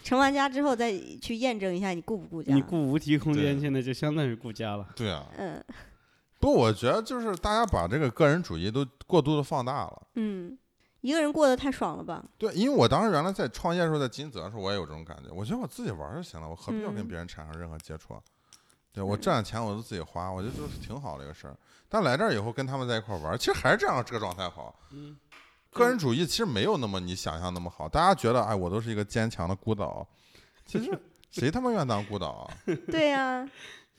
[0.02, 2.54] 成完家之后再去验证一下你顾不顾家。
[2.54, 4.88] 你顾无题空间对现在就相当于顾家了。
[4.94, 5.62] 对啊，嗯
[6.40, 10.02] 不，我觉得就是大家把这个个人主义都过度的放大了。
[10.14, 10.56] 嗯，
[11.00, 12.24] 一个人过得太爽了吧？
[12.38, 15.30] 对，因为我当时原来在创业的时候，在金泽的时候，我也有这种感觉。
[15.32, 18.20] 我觉得我自己玩就行了，我何必要跟嗯别人产生任何接触啊？
[18.98, 21.54] 对我嗯挣的钱我都自己花，我觉得就是挺好的一个事儿。
[21.88, 24.74] 但来这儿以后跟他们在一块儿玩，其实还是这样这个状态好。
[24.92, 25.16] 嗯，
[25.72, 30.06] 个人主义其实没有那么你想象那么好，大家觉得哎，我都是一个坚强的孤岛，
[30.66, 30.90] 其实
[31.30, 32.54] 谁他妈愿当孤岛啊？
[32.90, 33.48] 对呀、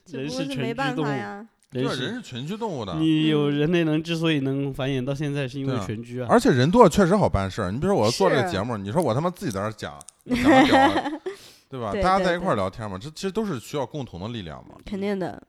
[0.06, 1.48] 只不过人是没办居动物法呀。
[1.72, 2.96] 对啊，人是群居动物的。
[2.96, 6.28] 你有嗯人类能之所以能繁衍到现在，是因为群居啊。
[6.30, 7.72] 而且人多了确实好办事儿。
[7.72, 10.00] 你比如说我要做这个节目，你说我他妈自己在那儿讲，
[11.70, 11.94] 对吧？
[11.94, 14.76] 大家在一块儿聊天嘛，这其实都是需要共同的力量嘛。
[14.86, 15.42] 肯定的，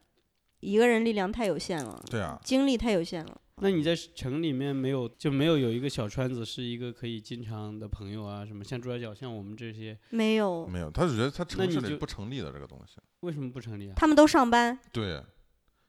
[0.60, 3.40] 一个人力量太有限了，对啊，精力太有限了。
[3.62, 8.44] 那你在城里面没有就没有有一个小圈子，是一个可以经常的朋友啊？
[8.46, 12.96] 什么像朱家角，像我们这些，没有，没有，他就觉得他城市里不成立的这个东西。
[13.20, 13.92] 为什么不成立啊？
[13.96, 15.22] 他们都上班，对，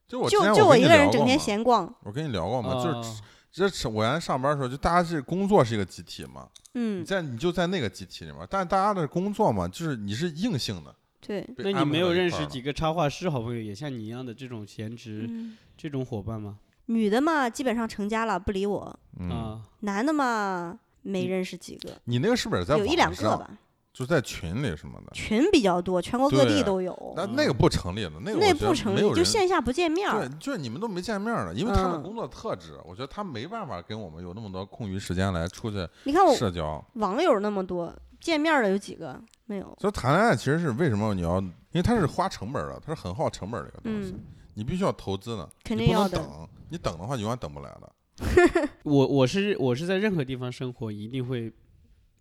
[0.05, 1.93] 就我就就我一个人整天闲逛。
[2.03, 3.15] 我跟你聊过嘛，就是哦
[3.53, 10.95] 这是我原来上班的时候，就大家是工作是一个集体嘛，你嗯，在你就在那个集体里面，但是大家的工作嘛，就是你是硬性的。
[11.19, 16.57] 对，被那你没有认识几个插画师好朋友，也像你一样的这种闲职、嗯，这种伙伴吗？
[16.88, 23.57] 女的嘛，基本上成家了，不理我；嗯，啊，男的嘛，没嗯认识几个，你那个是不是也在有一两，个吧。
[23.94, 25.12] 就在群里什么的？
[25.14, 27.14] 群比较多，全国各地都有。
[27.16, 36.84] 那那个不成立的，那个不成立，就线下不见面对。，就是你们都没见面儿的，因为他们嗯工作特质，我觉得他没办法跟我们有那么多空余时间来出去你看我社交。
[36.94, 39.22] 网友那么多，见面儿的有几个？
[39.46, 39.78] 没有。
[39.80, 44.24] 所以谈恋爱其实是为什么你要，因为它是花成本儿的，它是很耗成本儿的一个东西，嗯，
[44.54, 46.18] 你必须要投资的，肯定要的。
[46.18, 47.92] 不能等，你等的话永远等不来的。
[48.84, 51.52] 我我是我是在任何地方生活，一定会，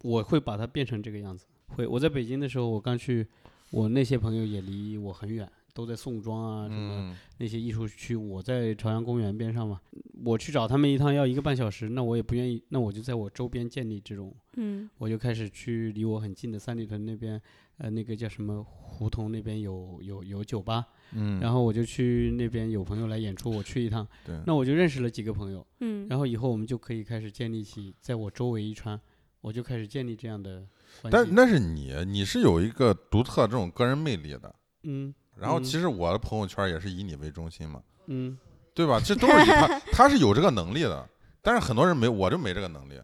[0.02, 1.46] 我会把它变成这个样子。
[1.76, 3.26] 会，我在北京的时候，我刚去，
[3.70, 9.80] 我那些朋友也离我很远，都在宋庄啊什么嗯，那些艺术区，我在朝阳公园边上嘛，
[10.24, 17.40] 我去找他们一趟要一个半小时，那我也不愿意，那我就在我周边建立这种，嗯我就开始去离我很近的三里屯那边，
[17.78, 29.00] 呃，那个叫什么胡同那边有有有酒吧，嗯，然后我就去那边有朋友来演出，我去一趟，对，那我就认识了几个朋友，嗯然后以后我们就可以开始建立起在我周围一圈，
[29.40, 30.66] 我就开始建立这样的。
[31.10, 34.54] 但那是你，你是有一个独特这种个人魅力的。
[34.82, 38.36] 嗯然后嗯其实我的朋友圈也是以你为中心嘛，嗯，
[38.74, 39.00] 对吧？
[39.02, 41.08] 这都是他， 他是有这个能力的，
[41.40, 43.00] 但是很多人没，我就没这个能力。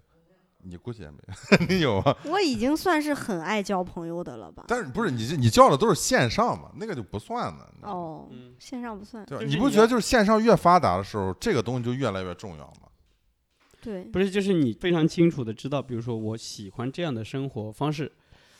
[0.69, 1.19] 你估计也没，
[1.69, 2.17] 你有啊？
[2.25, 4.65] 我已经算是很爱交朋友的了吧？
[4.67, 9.25] 但是不是你你交的都是线上嘛，那个就不算的，你知道吗哦，嗯线上不算。
[9.47, 12.89] 你不觉得就是线上越发达的时候，这个东西就越来越重要吗？
[13.87, 18.11] 对，不是，就是你非常清楚的知道，比如说我喜欢这样的生活方式，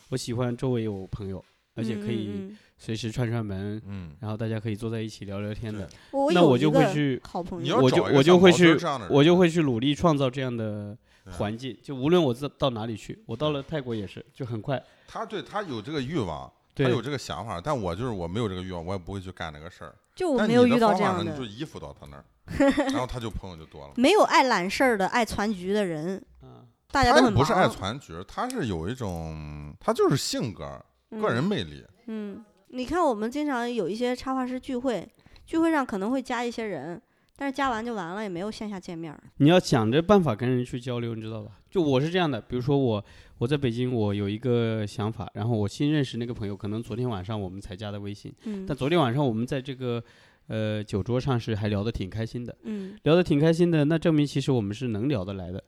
[0.07, 1.43] 我喜欢周围有朋友，
[1.75, 7.77] 而且可以随时串串门，嗯，然后大家可以坐在一起聊聊天的，我那我就会去好朋友。
[7.77, 8.77] 我就我就会去
[9.09, 10.97] 我就会去努力创造这样的
[11.31, 19.93] 环境，就无论我到到哪里去，我到了泰国也是，就很快，他对他有这个欲望，他有这个想法，但我就是我没有这个欲望，我也不会去干这个事儿。
[20.15, 20.37] 就我。
[20.37, 22.23] 但你的没有遇到这样的，呢你就依附到他那儿，
[22.91, 23.93] 然后他就朋友就多了。
[23.97, 27.75] 没有爱揽事儿的、爱攒局的人，嗯，大家都很他也不是爱忙。
[27.75, 31.83] 攒局，他是有一种，他就是性格，个人魅力。
[32.07, 35.07] 嗯，你看我们经常有一些插画师聚会，
[35.45, 37.01] 聚会上可能会加一些人，
[37.35, 39.17] 但是加完就完了，也没有线下见面。
[39.37, 41.51] 你要想着办法跟人去交流，你知道吧？
[41.69, 43.03] 就我是这样的，比如说我
[43.39, 50.01] 我在北京，我有一个想法，然后我新认识那个朋友，可能昨天晚上我们才加的微信，嗯但昨天晚上我们在这个
[50.47, 52.97] 呃酒桌上是还聊得挺开心的，嗯。
[53.03, 55.63] 聊得挺开心的，那证明其实我们是能聊得来的，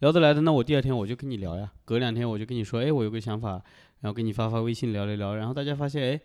[0.00, 3.52] 聊得来的，那我第二天我就跟你聊呀，隔两天我就跟你说，哎，我有个想法，
[4.00, 6.20] 然后给你发发微信聊一聊，然后大家发现，哎，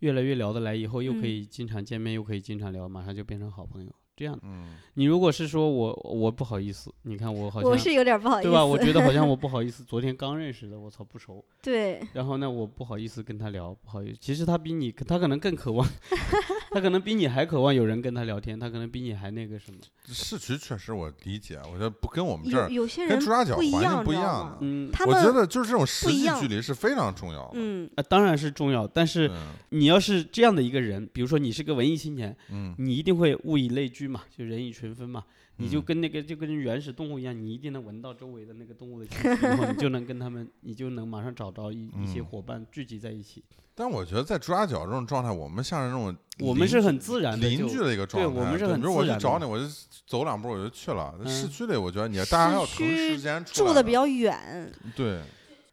[0.00, 1.28] 越来越聊得来，以后又可嗯。
[1.28, 4.40] 以经常见面，又可以经常聊，马上就变成好朋友，这样的。
[4.44, 8.64] 嗯，你如果是说我我不好意思，你看我好像我是有点不好意思，对吧？
[8.64, 14.16] 我觉得好像我不好意思，昨天刚认识的，我操不熟，对然后呢，我不好意思跟他聊，不好意思。
[14.20, 15.86] 其实他比你，他可能更渴望，
[16.70, 19.78] 他可能比你还渴望有人跟他聊天，他可能比你还那个什么。
[20.06, 24.58] 市区确实我理解，我觉得不跟我们这有儿有些人跟朱家角不一样，环境不一样的。
[24.60, 27.52] 嗯，他我觉得就是这种实际距离是非常重要的。
[27.54, 35.24] 嗯啊，当然是重要，但是嗯你要是这样的一个人，比如说你是个文艺青年，嗯，你一定会物以类聚嘛，就人以群分嘛。
[35.56, 43.44] 你就嗯跟那个就跟原始动物一样，你一定能闻到周围的那个动物的气息，然后你就能跟他们，你就能马上找着一一些嗯伙伴聚集在一起。
[43.76, 48.28] 但我觉得在朱家角这种状态，我们像是那种我们是很自然邻居的一个状态。
[48.28, 49.64] 我们是很比如我自然的去找你，我就
[50.06, 51.14] 走两步我就去了。
[51.22, 55.20] 在市嗯区里，我觉得你大家还要市腾时间的住的比较远，对，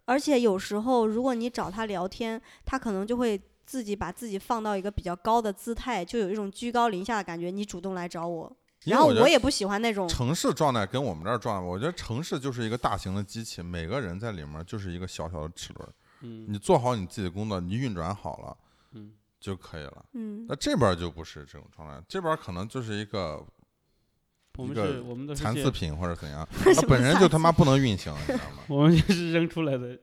[0.05, 3.39] 而且有时候如果你找他聊天，他可能就会
[3.71, 7.49] 自己把自己放到一个比较高的姿态，就有一种居高临下的感觉。
[7.49, 8.53] 你主动来找我，
[8.83, 15.89] 然后我也不喜欢那种，城市状态跟我们这儿状态，我觉得城市就是一个大型的机器，每个人在里面就是一个小小的齿轮。
[16.23, 18.57] 嗯你做好你自己的工作，你运转好了
[18.91, 20.05] 嗯，就可以了。
[20.11, 23.41] 嗯那这边儿就不是这种状态，这边儿可能就是一个
[24.57, 26.45] 我们一个是我们的残次品或者怎样，
[26.75, 28.63] 他本人就他妈不能运行，你知道吗？
[28.67, 29.97] 我们就是扔出来的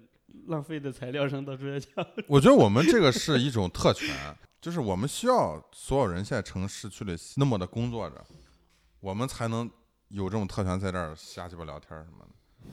[0.46, 2.06] 浪费的材料扔到朱家角。
[2.26, 4.14] 我觉得我们这个是一种特权，
[4.60, 8.24] 就是我们需要所有人现在城市区里那么的工作着，
[9.00, 9.70] 我们才能
[10.08, 12.70] 有这种特权在这儿瞎鸡巴聊天什么的。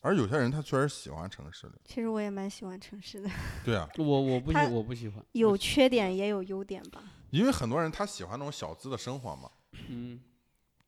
[0.00, 3.30] 而有些人他确实喜欢城市的，其实我也蛮喜欢城市的，
[3.64, 5.24] 对啊， 我我不喜我不喜欢。
[5.32, 7.02] 有缺点也有优点吧。
[7.30, 9.50] 因为很多人他喜欢那种小资的生活嘛，
[9.88, 10.20] 嗯，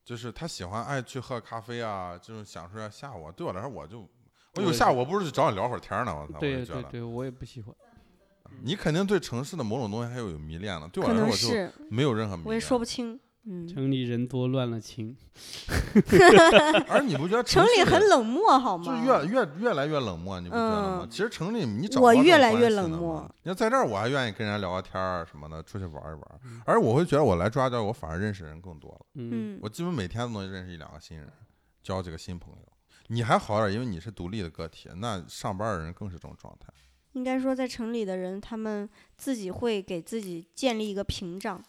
[0.04, 3.32] 就是他喜欢爱去喝咖啡啊，这种享受一下下午。
[3.32, 4.06] 对我来说，我就
[4.56, 7.74] 我有下午，我不是去找你聊会儿天呢，我操，我对就觉得对对，我也不喜欢。
[8.62, 12.48] 你肯定对城市的某种东西还有有迷恋的，对我来说我就没有任何迷恋。
[12.48, 13.18] 我也说不清。
[13.48, 15.16] 嗯，城里人多乱了情。
[16.88, 19.04] 而你不觉得城里很冷漠，好吗就吗？
[19.04, 21.00] 越越越来越冷漠，你不觉得吗？
[21.04, 23.24] 嗯其实城里你找我越来越冷漠。
[23.44, 26.22] 你要在这儿，我还愿意跟人家聊个天儿什么的，出去玩一玩。
[26.44, 29.06] 嗯而我会觉得我来抓交，我反而认识人更多了。
[29.14, 31.28] 嗯，嗯我基本每天都能认识一两个新人，
[31.84, 32.58] 交几个新朋友。
[33.08, 36.72] 你还好点儿，因为你是独立的个体，那上班的人更是这种状态。
[37.12, 41.62] 应该说在城里的人，他们自己会给自己建立一个屏障，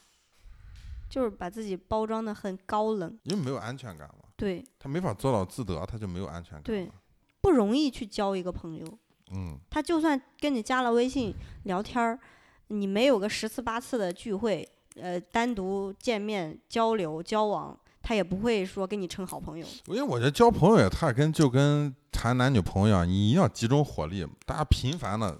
[1.09, 6.63] 就是把自己包装的很高冷，因为没有安全感嘛，对，他没法做到自得，他就没有安全感。
[6.63, 6.91] 对，
[7.39, 8.99] 不容易去交一个朋友。
[9.31, 11.33] 嗯，他就算跟你加了微信
[11.63, 12.19] 聊天儿，
[12.67, 17.77] 你没有个十次八次的聚会，呃，单独见面交流交往，
[18.07, 19.67] 他也不会说跟你成好朋友。
[19.87, 25.37] 因为我觉得交朋友也太跟就跟谈男女朋友一样，你一定要集中火力，大家频繁的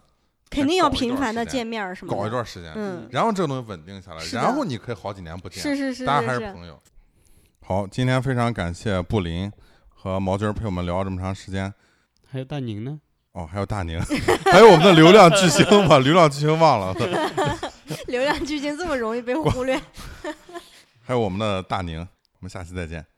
[0.50, 2.18] 肯定要频繁的见面儿什么的。
[2.18, 6.46] 搞一段时间，嗯，然后这个东西稳定下来，然后你可以好几年不见，是是是大家还是是。
[6.48, 6.78] 是朋友。
[7.66, 9.50] 好，今天非常感谢布林
[9.88, 11.74] 和毛军儿陪我们聊了这么长时间。
[12.30, 13.00] 还有大宁呢？
[13.32, 13.98] 哦，还有大宁，
[14.52, 16.94] 还有我们的流量巨星吧，流量巨星忘了，
[18.08, 19.82] 流量巨星这么容易被忽略。
[21.02, 22.06] 还有我们的大宁，
[22.40, 23.17] 我们下期再见。